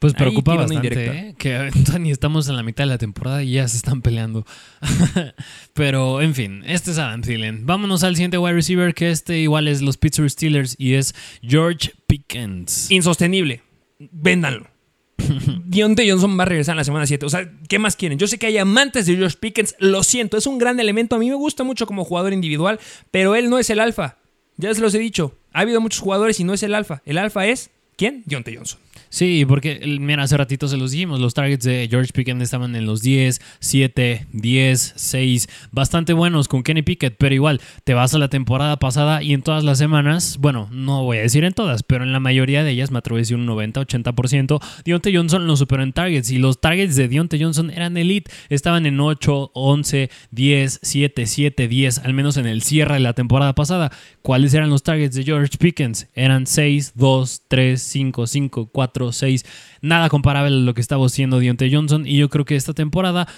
[0.00, 1.34] Pues preocupa bastante, ¿eh?
[1.38, 4.44] que Anthony estamos en la mitad de la temporada y ya se están peleando.
[5.72, 7.64] Pero, en fin, este es Adam Thielen.
[7.64, 11.92] Vámonos al siguiente wide receiver, que este igual es los Pittsburgh Steelers y es George
[12.08, 12.90] Pickens.
[12.90, 13.62] Insostenible.
[13.98, 14.75] Véndanlo.
[15.64, 17.26] Dionte Johnson va a regresar en la semana 7.
[17.26, 18.18] O sea, ¿qué más quieren?
[18.18, 21.16] Yo sé que hay amantes de George Pickens, lo siento, es un gran elemento.
[21.16, 22.78] A mí me gusta mucho como jugador individual,
[23.10, 24.18] pero él no es el alfa.
[24.56, 25.36] Ya se los he dicho.
[25.52, 27.02] Ha habido muchos jugadores y no es el alfa.
[27.04, 28.22] El alfa es, ¿quién?
[28.26, 28.80] Dionte Johnson.
[29.16, 32.84] Sí, porque, mira, hace ratito se los dijimos, los targets de George Pickens estaban en
[32.84, 38.18] los 10, 7, 10, 6, bastante buenos con Kenny Pickett, pero igual, te vas a
[38.18, 41.82] la temporada pasada y en todas las semanas, bueno, no voy a decir en todas,
[41.82, 45.46] pero en la mayoría de ellas me atrevo a decir un 90, 80%, Dionte Johnson
[45.46, 49.52] lo superó en targets y los targets de Dionte Johnson eran elite, estaban en 8,
[49.54, 53.90] 11, 10, 7, 7, 10, al menos en el cierre de la temporada pasada.
[54.26, 56.08] ¿Cuáles eran los targets de George Pickens?
[56.12, 59.44] Eran 6, 2, 3, 5, 5, 4, 6.
[59.82, 62.08] Nada comparable a lo que estaba haciendo Dionte Johnson.
[62.08, 63.28] Y yo creo que esta temporada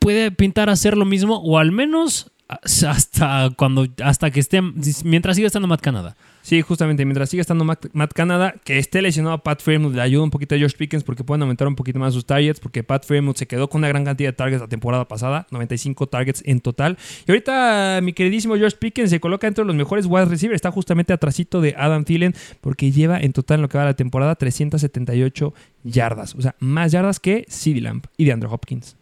[0.00, 4.60] puede pintar a hacer lo mismo, o al menos hasta cuando hasta que esté
[5.04, 6.16] mientras siga estando Matt Canada.
[6.42, 10.24] Sí, justamente, mientras siga estando Matt, Canada, que esté lesionado a Pat Fremont le ayuda
[10.24, 13.06] un poquito a George Pickens porque pueden aumentar un poquito más sus targets, porque Pat
[13.06, 16.60] Fremont se quedó con una gran cantidad de targets la temporada pasada, 95 targets en
[16.60, 16.98] total.
[17.26, 21.12] Y ahorita mi queridísimo George Pickens se coloca entre los mejores wide receivers, está justamente
[21.12, 25.54] atrasito de Adam Thielen porque lleva en total en lo que va la temporada 378
[25.84, 28.96] yardas, o sea, más yardas que CeeDee Lamb y de Andrew Hopkins.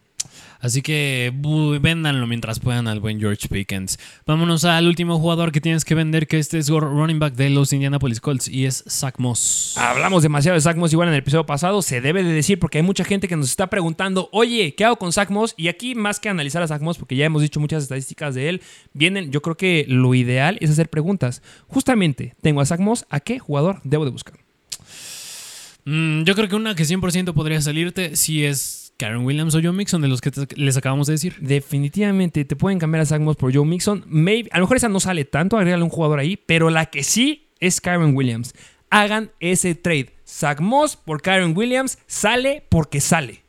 [0.61, 1.33] Así que
[1.81, 3.99] véndanlo mientras puedan al buen George Pickens.
[4.27, 7.73] Vámonos al último jugador que tienes que vender, que este es running back de los
[7.73, 9.75] Indianapolis Colts y es Zach Moss.
[9.79, 12.79] Hablamos demasiado de Zach Moss igual en el episodio pasado, se debe de decir porque
[12.79, 15.55] hay mucha gente que nos está preguntando, oye, ¿qué hago con Zach Moss?
[15.57, 18.49] Y aquí más que analizar a Zach Moss, porque ya hemos dicho muchas estadísticas de
[18.51, 21.43] él, vienen, yo creo que lo ideal es hacer preguntas.
[21.69, 24.39] Justamente, tengo a Zach Moss, ¿a qué jugador debo de buscar?
[25.85, 29.73] Mm, yo creo que una que 100% podría salirte si es Karen Williams o Joe
[29.73, 31.37] Mixon, de los que les acabamos de decir.
[31.41, 34.05] Definitivamente te pueden cambiar a Zach Moss por Joe Mixon.
[34.51, 37.49] a lo mejor esa no sale tanto, agrégale un jugador ahí, pero la que sí
[37.61, 38.53] es Karen Williams.
[38.91, 40.13] Hagan ese trade.
[40.29, 43.43] Zach Moss por Karen Williams sale porque sale.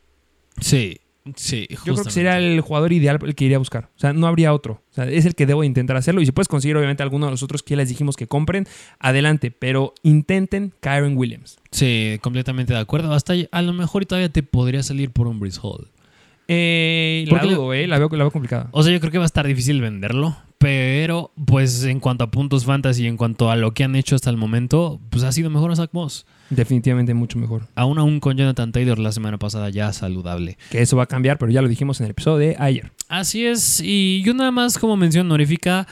[0.58, 1.01] Sí.
[1.36, 3.90] Sí, Yo creo que sería el jugador ideal el que iría a buscar.
[3.96, 4.82] O sea, no habría otro.
[4.90, 6.20] O sea, es el que debo intentar hacerlo.
[6.20, 8.66] Y si puedes conseguir, obviamente, alguno de los otros que ya les dijimos que compren,
[8.98, 9.50] adelante.
[9.50, 11.58] Pero intenten Kyron Williams.
[11.70, 13.12] Sí, completamente de acuerdo.
[13.12, 15.90] Hasta a lo mejor todavía te podría salir por un Breeze Hall.
[16.48, 18.68] Eh, la, veo, eh, la, veo, la veo complicada.
[18.72, 20.36] O sea, yo creo que va a estar difícil venderlo.
[20.62, 24.30] Pero, pues, en cuanto a puntos fantasy, en cuanto a lo que han hecho hasta
[24.30, 26.24] el momento, pues ha sido mejor a Zach Moss.
[26.50, 27.66] Definitivamente mucho mejor.
[27.74, 30.58] Aún aún con Jonathan Taylor la semana pasada ya saludable.
[30.70, 32.92] Que eso va a cambiar, pero ya lo dijimos en el episodio de ayer.
[33.08, 35.88] Así es, y yo nada más como mención honorífica,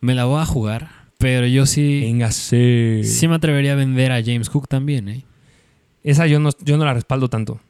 [0.00, 2.02] me la voy a jugar, pero yo sí...
[2.02, 3.00] Venga, sí.
[3.04, 5.24] Sí me atrevería a vender a James Cook también, ¿eh?
[6.02, 7.62] Esa yo no, yo no la respaldo tanto.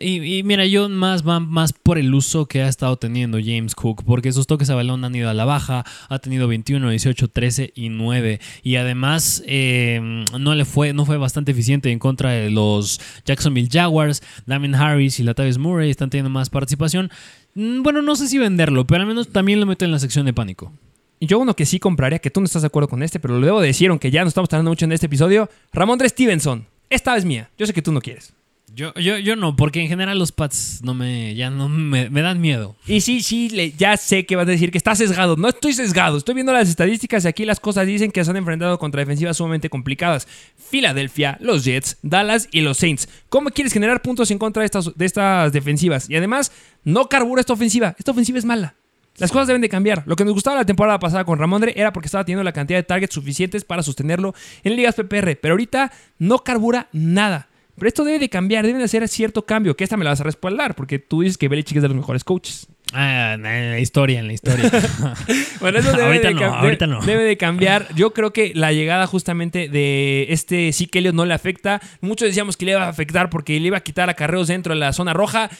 [0.00, 4.32] Y, mira, yo más más por el uso que ha estado teniendo James Cook, porque
[4.32, 7.88] sus toques a balón han ido a la baja, ha tenido 21, 18, 13 y
[7.88, 8.40] 9.
[8.62, 13.68] Y además eh, no le fue, no fue bastante eficiente en contra de los Jacksonville
[13.70, 14.22] Jaguars.
[14.46, 17.10] Damien Harris y Latavius Murray están teniendo más participación.
[17.54, 20.26] Mm, bueno, no sé si venderlo, pero al menos también lo meto en la sección
[20.26, 20.72] de pánico.
[21.20, 23.46] Yo uno que sí compraría, que tú no estás de acuerdo con este, pero lo
[23.46, 26.66] debo decir, aunque ya no estamos tardando mucho en este episodio, Ramón Stevenson.
[26.90, 27.50] Esta es mía.
[27.56, 28.34] Yo sé que tú no quieres.
[28.72, 32.40] Yo, yo, yo no, porque en general los Pats no me, ya no me, dan
[32.40, 32.74] miedo.
[32.86, 35.36] Y sí, sí, le, ya sé que vas a decir que está sesgado.
[35.36, 38.36] No estoy sesgado, estoy viendo las estadísticas y aquí las cosas dicen que se han
[38.36, 40.26] enfrentado contra defensivas sumamente complicadas.
[40.56, 43.08] Filadelfia, los Jets, Dallas y los Saints.
[43.28, 46.10] ¿Cómo quieres generar puntos en contra de estas, de estas defensivas?
[46.10, 46.50] Y además,
[46.82, 47.94] no carbura esta ofensiva.
[47.96, 48.74] Esta ofensiva es mala.
[49.18, 50.02] Las cosas deben de cambiar.
[50.06, 52.78] Lo que nos gustaba la temporada pasada con Ramondre era porque estaba teniendo la cantidad
[52.78, 54.34] de targets suficientes para sostenerlo
[54.64, 55.36] en ligas PPR.
[55.40, 57.48] Pero ahorita no carbura nada.
[57.76, 60.20] Pero esto debe de cambiar, deben de hacer cierto cambio, que esta me la vas
[60.20, 62.68] a respaldar, porque tú dices que Belichick es de los mejores coaches.
[62.92, 64.70] Ah, en la historia, en la historia.
[65.60, 67.00] bueno, eso debe, ahorita de no, ahorita no.
[67.00, 67.88] debe de cambiar.
[67.96, 71.80] Yo creo que la llegada justamente de este sí que no le afecta.
[72.00, 74.80] Muchos decíamos que le iba a afectar porque le iba a quitar acarreos dentro de
[74.80, 75.50] la zona roja.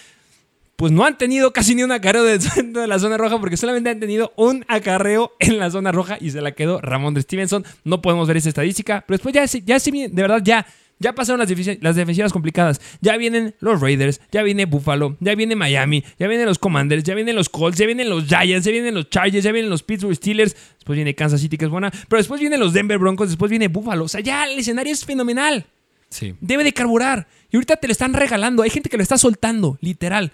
[0.76, 2.22] pues no han tenido casi ni un acarreo
[2.56, 6.18] dentro de la zona roja porque solamente han tenido un acarreo en la zona roja
[6.20, 7.64] y se la quedó Ramón de Stevenson.
[7.82, 10.66] No podemos ver esa estadística, pero después ya, ya de verdad ya
[10.98, 12.80] ya pasaron las, las, defensivas complicadas.
[13.00, 17.14] Ya vienen los Raiders, ya viene Buffalo, ya viene Miami, ya vienen los Commanders, ya
[17.14, 20.14] vienen los Colts, ya vienen los Giants, ya vienen los Chargers, ya vienen los Pittsburgh
[20.14, 20.54] Steelers.
[20.74, 21.90] Después viene Kansas City, que es buena.
[21.90, 24.04] Pero después vienen los Denver Broncos, después viene Buffalo.
[24.04, 25.66] O sea, ya el escenario es fenomenal.
[26.08, 26.34] Sí.
[26.40, 27.26] Debe de carburar.
[27.50, 28.62] Y ahorita te lo están regalando.
[28.62, 30.32] Hay gente que lo está soltando, literal.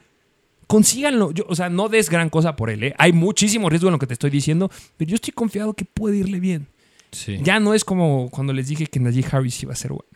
[0.66, 1.32] Consíganlo.
[1.48, 2.84] o sea, no des gran cosa por él.
[2.84, 2.94] ¿eh?
[2.98, 6.18] Hay muchísimo riesgo en lo que te estoy diciendo, pero yo estoy confiado que puede
[6.18, 6.68] irle bien.
[7.12, 7.40] Sí.
[7.42, 10.09] Ya no es como cuando les dije que Najee Harris iba a ser bueno.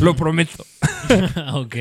[0.00, 0.64] Lo prometo.
[1.54, 1.76] ok.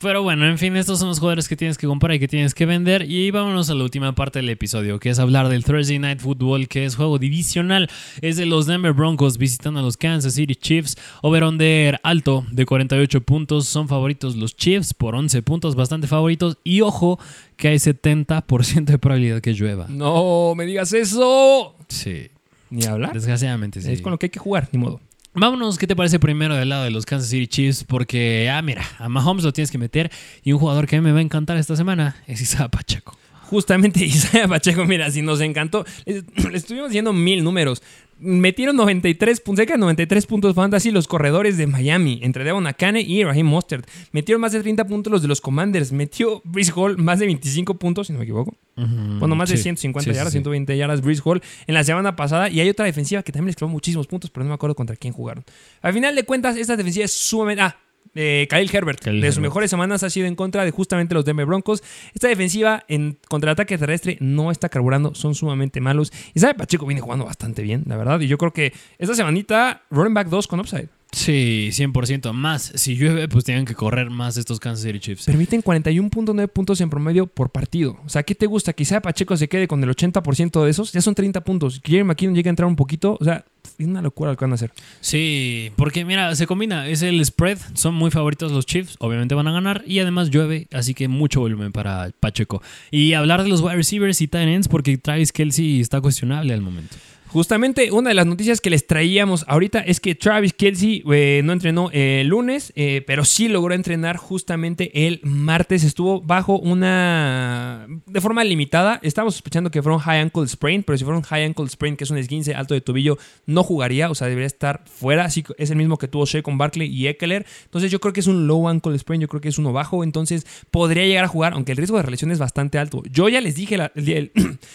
[0.00, 2.54] Pero bueno, en fin, estos son los jugadores que tienes que comprar y que tienes
[2.54, 3.04] que vender.
[3.06, 6.68] Y vámonos a la última parte del episodio, que es hablar del Thursday Night Football,
[6.68, 7.90] que es juego divisional.
[8.22, 10.96] Es de los Denver Broncos visitando a los Kansas City Chiefs.
[11.20, 13.66] Over-under alto de 48 puntos.
[13.66, 16.56] Son favoritos los Chiefs por 11 puntos, bastante favoritos.
[16.64, 17.20] Y ojo,
[17.58, 19.84] que hay 70% de probabilidad que llueva.
[19.90, 21.76] No, me digas eso.
[21.88, 22.30] Sí.
[22.70, 23.12] Ni hablar.
[23.12, 23.92] Desgraciadamente, sí.
[23.92, 24.98] Es con lo que hay que jugar, ni modo.
[25.32, 27.84] Vámonos, ¿qué te parece primero del lado de los Kansas City Chiefs?
[27.84, 30.10] Porque, ah, mira, a Mahomes lo tienes que meter
[30.42, 33.19] y un jugador que me va a encantar esta semana es Isaiah Pacheco.
[33.50, 36.22] Justamente Isaiah Pacheco, mira, si nos encantó, le
[36.56, 37.82] estuvimos diciendo mil números,
[38.20, 43.24] metieron 93, cerca de 93 puntos fantasy los corredores de Miami, entre Devon Akane y
[43.24, 43.90] Raheem Mostert.
[44.12, 45.90] Metieron más de 30 puntos los de los Commanders.
[45.90, 48.54] Metió Brice Hall más de 25 puntos, si no me equivoco.
[48.76, 52.48] Bueno, más de 150 yardas, 120 yardas Brice Hall en la semana pasada.
[52.50, 54.94] Y hay otra defensiva que también les clavó muchísimos puntos, pero no me acuerdo contra
[54.94, 55.44] quién jugaron.
[55.82, 57.62] Al final de cuentas, esta defensiva es sumamente...
[57.62, 57.76] Ah,
[58.14, 61.46] eh, Khalil Herbert, de sus mejores semanas ha sido en contra de justamente los Denver
[61.46, 61.82] Broncos.
[62.12, 66.12] Esta defensiva en contra el ataque terrestre no está carburando, son sumamente malos.
[66.34, 68.20] Y sabe, Pacheco viene jugando bastante bien, la verdad.
[68.20, 70.88] Y yo creo que esta semanita, running back 2 con upside.
[71.12, 72.72] Sí, 100% más.
[72.74, 75.24] Si llueve, pues tienen que correr más estos Kansas City Chiefs.
[75.24, 77.98] Permiten 41.9 puntos en promedio por partido.
[78.04, 78.72] O sea, ¿qué te gusta?
[78.72, 80.92] Quizá Pacheco se quede con el 80% de esos.
[80.92, 81.80] Ya son 30 puntos.
[81.84, 83.16] Jerry McKinnon llega a entrar un poquito.
[83.20, 83.44] O sea,
[83.78, 84.72] es una locura lo que van a hacer.
[85.00, 86.86] Sí, porque mira, se combina.
[86.86, 87.58] Es el spread.
[87.74, 88.96] Son muy favoritos los Chiefs.
[89.00, 89.82] Obviamente van a ganar.
[89.86, 90.68] Y además llueve.
[90.72, 92.62] Así que mucho volumen para Pacheco.
[92.92, 96.60] Y hablar de los wide receivers y tight ends porque Travis Kelsey está cuestionable al
[96.60, 96.96] momento.
[97.32, 101.52] Justamente una de las noticias que les traíamos ahorita es que Travis Kelsey eh, no
[101.52, 105.84] entrenó el lunes, eh, pero sí logró entrenar justamente el martes.
[105.84, 107.86] Estuvo bajo una.
[108.06, 108.98] de forma limitada.
[109.04, 111.96] Estamos sospechando que fue un high ankle sprain, pero si fuera un high ankle sprain,
[111.96, 113.16] que es un esguince alto de tobillo,
[113.46, 115.24] no jugaría, o sea, debería estar fuera.
[115.24, 117.46] Así es el mismo que tuvo Shea con Barkley y Eckler.
[117.64, 120.02] Entonces yo creo que es un low ankle sprain, yo creo que es uno bajo.
[120.02, 123.04] Entonces podría llegar a jugar, aunque el riesgo de relesión es bastante alto.
[123.08, 124.32] Yo ya les dije el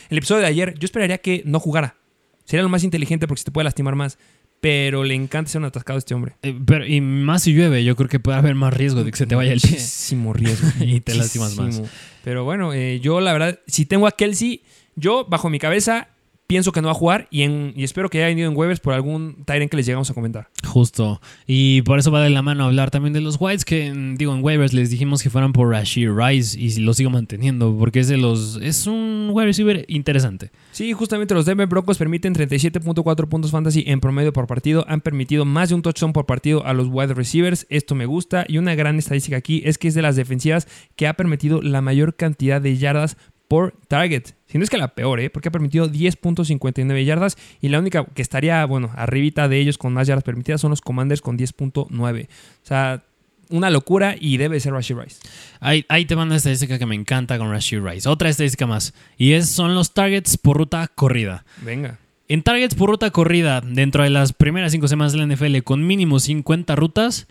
[0.10, 1.98] episodio de ayer, yo esperaría que no jugara.
[2.46, 4.18] Sería lo más inteligente porque se te puede lastimar más.
[4.62, 6.38] Pero le encanta ser un atascado a este hombre.
[6.42, 9.18] Eh, pero, y más si llueve, yo creo que puede haber más riesgo de que
[9.18, 9.72] se te vaya el pie.
[9.72, 10.68] Muchísimo riesgo.
[10.80, 11.82] y te lastimas más.
[12.24, 14.64] Pero bueno, eh, yo la verdad, si tengo a Kelsey,
[14.96, 16.08] yo bajo mi cabeza
[16.48, 18.80] pienso que no va a jugar y, en, y espero que haya venido en waivers
[18.80, 20.50] por algún Tyrant que les llegamos a comentar.
[20.66, 21.22] Justo.
[21.48, 24.44] Y por eso va de la mano hablar también de los Whites, que digo, en
[24.44, 28.18] waivers les dijimos que fueran por Rashid Rice y lo sigo manteniendo porque es de
[28.18, 28.60] los.
[28.62, 30.52] Es un wide receiver interesante.
[30.72, 34.86] Sí, justamente los Denver Broncos permiten 37.4 puntos fantasy en promedio por partido.
[34.88, 37.66] Han permitido más de un touchdown por partido a los wide receivers.
[37.70, 38.46] Esto me gusta.
[38.48, 41.82] Y una gran estadística aquí es que es de las defensivas que ha permitido la
[41.82, 43.18] mayor cantidad de yardas
[43.48, 44.34] por target.
[44.48, 45.30] Si no es que la peor, ¿eh?
[45.30, 49.94] porque ha permitido 10.59 yardas y la única que estaría, bueno, arribita de ellos con
[49.94, 52.26] más yardas permitidas son los Commanders con 10.9.
[52.26, 52.28] O
[52.64, 53.04] sea,
[53.50, 55.18] una locura y debe ser Rashid Rice.
[55.60, 58.10] Ahí, ahí te mando una estadística que me encanta con Rashid Rice.
[58.10, 58.94] Otra estadística más.
[59.18, 61.46] Y es, son los targets por ruta corrida.
[61.62, 62.00] Venga.
[62.28, 65.86] En targets por ruta corrida, dentro de las primeras 5 semanas de la NFL, con
[65.86, 67.28] mínimo 50 rutas,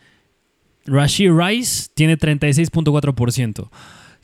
[0.87, 3.71] Rashid Rice tiene 36.4%.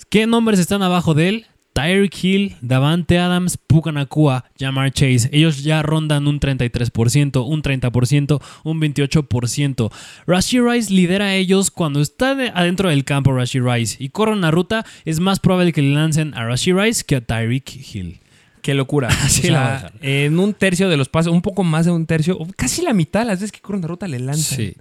[0.08, 1.46] ¿Qué nombres están abajo de él?
[1.72, 5.28] Tyreek Hill, Davante Adams, Pukanakua, Jamar Chase.
[5.32, 9.92] Ellos ya rondan un 33%, un 30%, un 28%.
[10.26, 14.50] Rashid Rice lidera a ellos cuando está adentro del campo Rashid Rice y corre una
[14.50, 14.84] ruta.
[15.04, 18.19] Es más probable que le lancen a Rashid Rice que a Tyreek Hill.
[18.62, 19.08] Qué locura.
[20.02, 23.24] en un tercio de los pasos, un poco más de un tercio, casi la mitad
[23.24, 24.58] las veces que corren la ruta le lanzan.
[24.58, 24.76] Sí.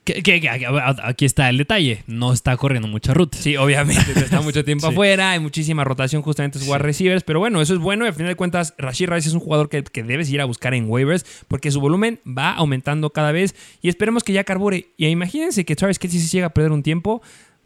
[1.04, 2.04] aquí está el detalle.
[2.08, 3.38] No está corriendo mucha ruta.
[3.38, 4.12] Sí, obviamente.
[4.16, 5.32] está mucho tiempo afuera.
[5.32, 7.24] Hay muchísima rotación justamente en wide receivers.
[7.24, 8.06] Pero bueno, eso es bueno.
[8.06, 10.46] Y al final de cuentas, Rashid Rice es un jugador que, que, debes ir a
[10.46, 13.56] buscar en waivers porque su volumen va aumentando cada vez.
[13.82, 14.90] Y esperemos que ya carbure.
[14.98, 17.22] Y imagínense que Travis Kelsey se llega a perder un tiempo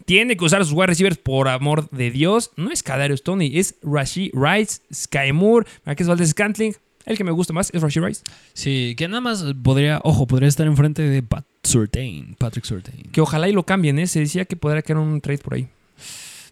[0.05, 2.51] tiene que usar sus wide receivers por amor de Dios.
[2.55, 6.75] No es Kadarius Tony, es Rashid Rice, Sky Moore, Marquez Valdez Scantling.
[7.05, 8.21] El que me gusta más es Rashid Rice.
[8.53, 13.03] Sí, que nada más podría, ojo, podría estar enfrente de Pat Surtain, Patrick Surtain.
[13.11, 14.07] Que ojalá y lo cambien, ¿eh?
[14.07, 15.67] Se decía que podría quedar un trade por ahí.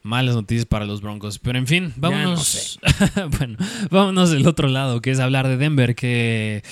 [0.04, 1.40] malas noticias para los Broncos.
[1.40, 2.80] Pero en fin, no vámonos.
[3.40, 3.58] bueno,
[3.90, 6.64] vámonos del otro lado, que es hablar de Denver, que.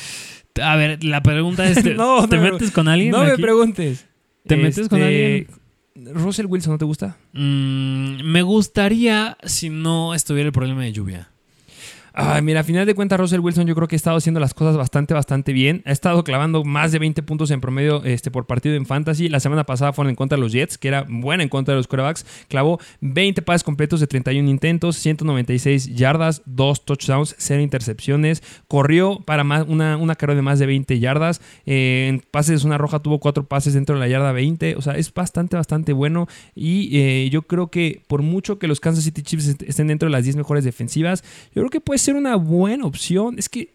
[0.62, 3.12] A ver, la pregunta es: ¿te, No, ¿te no me- metes con alguien?
[3.12, 4.06] No me preguntes.
[4.46, 5.48] ¿Te metes con alguien?
[6.06, 7.18] Russell Wilson, ¿no te gusta?
[7.34, 11.32] Mm, me gustaría si no estuviera el problema de lluvia.
[12.22, 14.54] Ay, mira, a final de cuentas, Russell Wilson yo creo que ha estado haciendo las
[14.54, 15.82] cosas bastante, bastante bien.
[15.86, 19.30] Ha estado clavando más de 20 puntos en promedio este, por partido en Fantasy.
[19.30, 21.78] La semana pasada fueron en contra de los Jets, que era buena en contra de
[21.78, 22.26] los quarterbacks.
[22.50, 28.44] Clavó 20 pases completos de 31 intentos, 196 yardas, 2 touchdowns, 0 intercepciones.
[28.68, 31.40] Corrió para más, una, una carrera de más de 20 yardas.
[31.66, 34.76] Eh, en pases zona roja tuvo 4 pases dentro de la yarda 20.
[34.76, 36.28] O sea, es bastante, bastante bueno.
[36.54, 40.08] Y eh, yo creo que por mucho que los Kansas City Chiefs est- estén dentro
[40.08, 41.24] de las 10 mejores defensivas,
[41.56, 43.38] yo creo que puede ser una buena opción.
[43.38, 43.74] Es que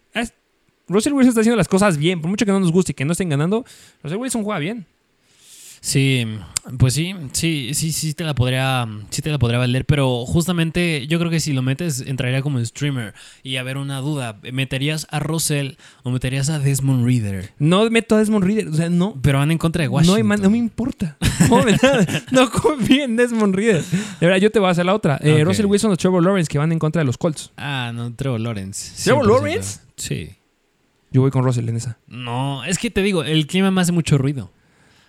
[0.87, 2.21] Russell Wilson está haciendo las cosas bien.
[2.21, 3.65] Por mucho que no nos guste y que no estén ganando,
[4.03, 4.85] Russell Wilson juega bien.
[5.85, 6.25] Sí,
[6.79, 11.05] pues sí, sí, sí, sí te la podría, sí te la podría valer, pero justamente
[11.05, 13.13] yo creo que si lo metes entraría como streamer
[13.43, 17.51] y a ver una duda, ¿meterías a Russell o meterías a Desmond Reader?
[17.59, 18.69] No meto a Desmond Reader.
[18.69, 19.13] O sea, no.
[19.21, 20.41] Pero van en contra de Washington.
[20.41, 21.17] no me importa.
[22.31, 23.83] No, confío en Desmond Reader.
[23.83, 25.19] De verdad, yo te voy a hacer la otra.
[25.21, 25.43] Eh.
[25.43, 27.51] Russell Wilson o Trevor Lawrence que van en contra de los Colts.
[27.57, 29.03] Ah, no, Trevor Lawrence.
[29.03, 29.27] ¿Trevor 100%.
[29.27, 29.79] Lawrence?
[29.97, 30.31] Sí.
[31.11, 31.99] Yo voy con Russell en esa.
[32.07, 34.49] No, es que te digo, el clima me hace mucho ruido.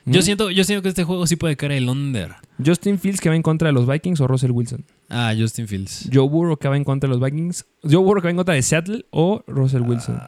[0.07, 2.37] Yo siento, yo siento que este juego sí puede caer el under.
[2.65, 4.85] Justin Fields que va en contra de los Vikings o Russell Wilson.
[5.09, 6.09] Ah, Justin Fields.
[6.13, 7.67] Joe Burrow que va en contra de los Vikings.
[7.83, 10.21] Joe Burrow que va en contra de Seattle o Russell Wilson.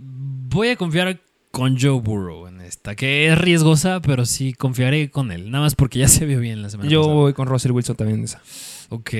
[0.00, 5.32] Voy a confiar con Joe Burrow en esta, que es riesgosa, pero sí confiaré con
[5.32, 5.50] él.
[5.50, 7.14] Nada más porque ya se vio bien la semana Yo pasada.
[7.14, 8.40] voy con Russell Wilson también en esa.
[8.88, 9.10] Ok,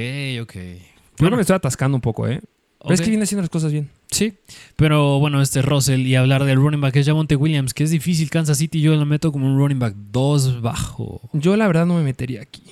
[0.42, 0.54] ok.
[0.54, 2.40] Yo creo que me estoy atascando un poco, ¿eh?
[2.82, 3.90] Pero es que viene haciendo las cosas bien.
[4.10, 4.34] Sí,
[4.76, 8.30] pero bueno, este Russell y hablar del running back es Javonte Williams, que es difícil.
[8.30, 11.20] Kansas City yo lo meto como un running back 2 bajo.
[11.32, 12.62] Yo la verdad no me metería aquí.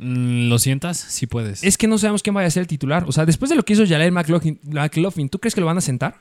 [0.00, 0.98] Mm, ¿Lo sientas?
[0.98, 1.64] Sí puedes.
[1.64, 3.04] Es que no sabemos quién vaya a ser el titular.
[3.08, 5.78] O sea, después de lo que hizo Jaleel McLaughlin, McLaughlin, ¿tú crees que lo van
[5.78, 6.16] a sentar?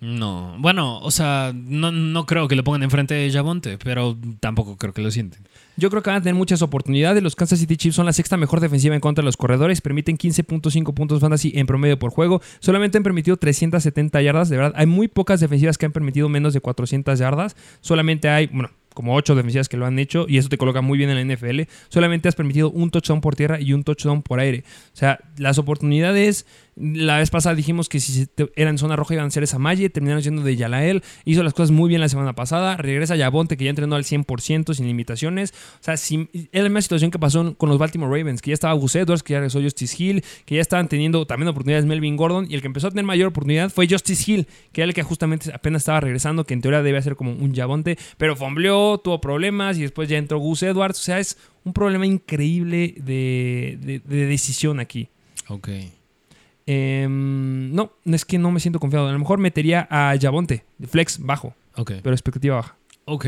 [0.00, 4.76] No, bueno, o sea, no, no creo que lo pongan enfrente de Javonte, pero tampoco
[4.78, 5.42] creo que lo sienten.
[5.80, 7.22] Yo creo que van a tener muchas oportunidades.
[7.22, 9.80] Los Kansas City Chiefs son la sexta mejor defensiva en contra de los corredores.
[9.80, 12.42] Permiten 15.5 puntos fantasy en promedio por juego.
[12.58, 14.50] Solamente han permitido 370 yardas.
[14.50, 17.56] De verdad, hay muy pocas defensivas que han permitido menos de 400 yardas.
[17.80, 20.26] Solamente hay, bueno, como 8 defensivas que lo han hecho.
[20.28, 21.62] Y eso te coloca muy bien en la NFL.
[21.88, 24.64] Solamente has permitido un touchdown por tierra y un touchdown por aire.
[24.92, 26.44] O sea, las oportunidades.
[26.76, 29.90] La vez pasada dijimos que si eran zona roja iban a ser esa Malle.
[29.90, 31.02] Terminaron siendo de Yalael.
[31.24, 32.76] Hizo las cosas muy bien la semana pasada.
[32.76, 35.52] Regresa Yabonte, que ya entrenó al 100% sin limitaciones.
[35.80, 38.54] O sea, si- es la misma situación que pasó con los Baltimore Ravens, que ya
[38.54, 42.16] estaba Gus Edwards, que ya regresó Justice Hill, que ya estaban teniendo también oportunidades Melvin
[42.16, 44.94] Gordon, y el que empezó a tener mayor oportunidad fue Justice Hill, que era el
[44.94, 48.98] que justamente apenas estaba regresando, que en teoría debía ser como un Yabonte, pero fombleó,
[48.98, 50.98] tuvo problemas, y después ya entró Gus Edwards.
[50.98, 55.08] O sea, es un problema increíble de, de- de decisión aquí.
[55.48, 55.68] Ok.
[56.72, 59.08] Em, no, es que no me siento confiado.
[59.08, 61.94] A lo mejor metería a Yabonte, flex bajo, Ok.
[62.02, 62.76] pero expectativa baja.
[63.06, 63.26] Ok.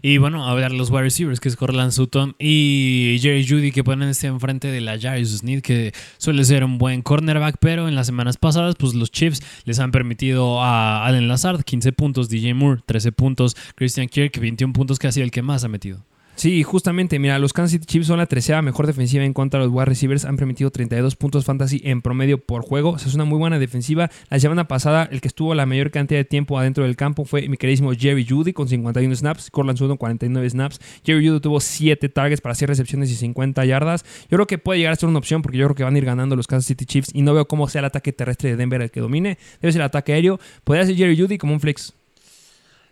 [0.00, 3.82] Y bueno, a ver los wide receivers, que es Cortland Sutton y Jerry Judy, que
[3.82, 7.96] ponen este enfrente de la Jarius Sneed, que suele ser un buen cornerback, pero en
[7.96, 12.54] las semanas pasadas, pues los Chiefs les han permitido a Allen Lazard 15 puntos, DJ
[12.54, 16.04] Moore 13 puntos, Christian Kirk 21 puntos, que ha sido el que más ha metido.
[16.36, 19.66] Sí, justamente, mira, los Kansas City Chiefs son la tercera mejor defensiva en contra de
[19.66, 20.24] los wide receivers.
[20.24, 22.90] Han permitido 32 puntos fantasy en promedio por juego.
[22.90, 24.10] O sea, es una muy buena defensiva.
[24.30, 27.48] La semana pasada, el que estuvo la mayor cantidad de tiempo adentro del campo fue
[27.48, 29.50] mi queridísimo Jerry Judy con 51 snaps.
[29.50, 30.80] Cortland Sutton 49 snaps.
[31.04, 34.04] Jerry Judy tuvo 7 targets para 6 recepciones y 50 yardas.
[34.22, 35.98] Yo creo que puede llegar a ser una opción porque yo creo que van a
[35.98, 38.56] ir ganando los Kansas City Chiefs y no veo cómo sea el ataque terrestre de
[38.56, 39.38] Denver el que domine.
[39.60, 40.40] Debe ser el ataque aéreo.
[40.64, 41.94] Podría ser Jerry Judy como un flex.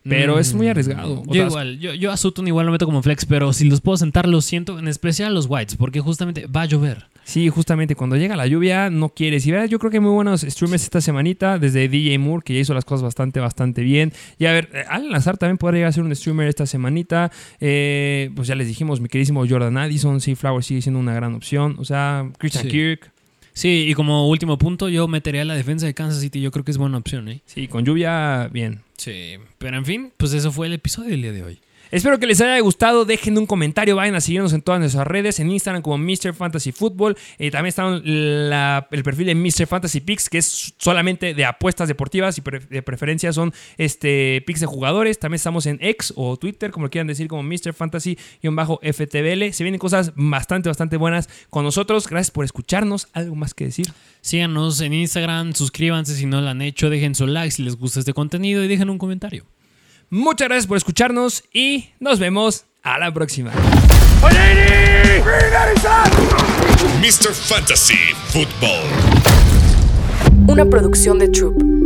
[0.04, 1.22] Pero es muy arriesgado.
[1.28, 3.96] Yo igual, yo, yo a Sutton igual lo meto como flex, pero si los puedo
[3.96, 7.06] sentar, los siento, en especial los Whites, porque justamente va a llover.
[7.24, 9.46] Sí, justamente cuando llega la lluvia no quieres.
[9.46, 12.52] Y ver, yo creo que hay muy buenos streamers esta semanita, desde DJ Moore, que
[12.54, 14.12] ya hizo las cosas bastante, bastante bien.
[14.38, 17.30] Y a ver, eh, Alan Lazar también podría llegar a ser un streamer esta semanita.
[17.60, 21.34] Eh, pues ya les dijimos, mi queridísimo Jordan Addison, sí, Flower sigue siendo una gran
[21.34, 21.76] opción.
[21.78, 22.70] O sea, Christian Sí.
[22.70, 23.11] Kirk.
[23.54, 26.70] Sí, y como último punto, yo metería la defensa de Kansas City, yo creo que
[26.70, 27.42] es buena opción, ¿eh?
[27.44, 28.80] Sí, con lluvia, bien.
[28.96, 31.60] Sí, pero en fin, pues eso fue el episodio del día de hoy.
[31.92, 33.04] Espero que les haya gustado.
[33.04, 33.96] Dejen un comentario.
[33.96, 35.38] Vayan a seguirnos en todas nuestras redes.
[35.40, 36.32] En Instagram como Mr.
[36.32, 37.18] Fantasy Football.
[37.38, 39.66] Eh, también está el perfil de Mr.
[39.66, 44.66] Fantasy Picks, que es solamente de apuestas deportivas y de preferencia son este, picks de
[44.66, 45.18] jugadores.
[45.18, 47.74] También estamos en X o Twitter, como quieran decir, como Mr.
[47.74, 49.52] Fantasy-FTBL.
[49.52, 52.08] Se vienen cosas bastante, bastante buenas con nosotros.
[52.08, 53.08] Gracias por escucharnos.
[53.12, 53.88] ¿Algo más que decir?
[54.22, 58.00] Síganos en Instagram, suscríbanse si no lo han hecho, dejen su like si les gusta
[58.00, 59.44] este contenido y dejen un comentario.
[60.14, 63.50] Muchas gracias por escucharnos y nos vemos a la próxima.
[67.00, 67.30] Mr.
[67.30, 67.32] Mr.
[67.32, 67.94] Fantasy
[68.26, 68.90] Football.
[70.48, 71.81] Una producción de Troop.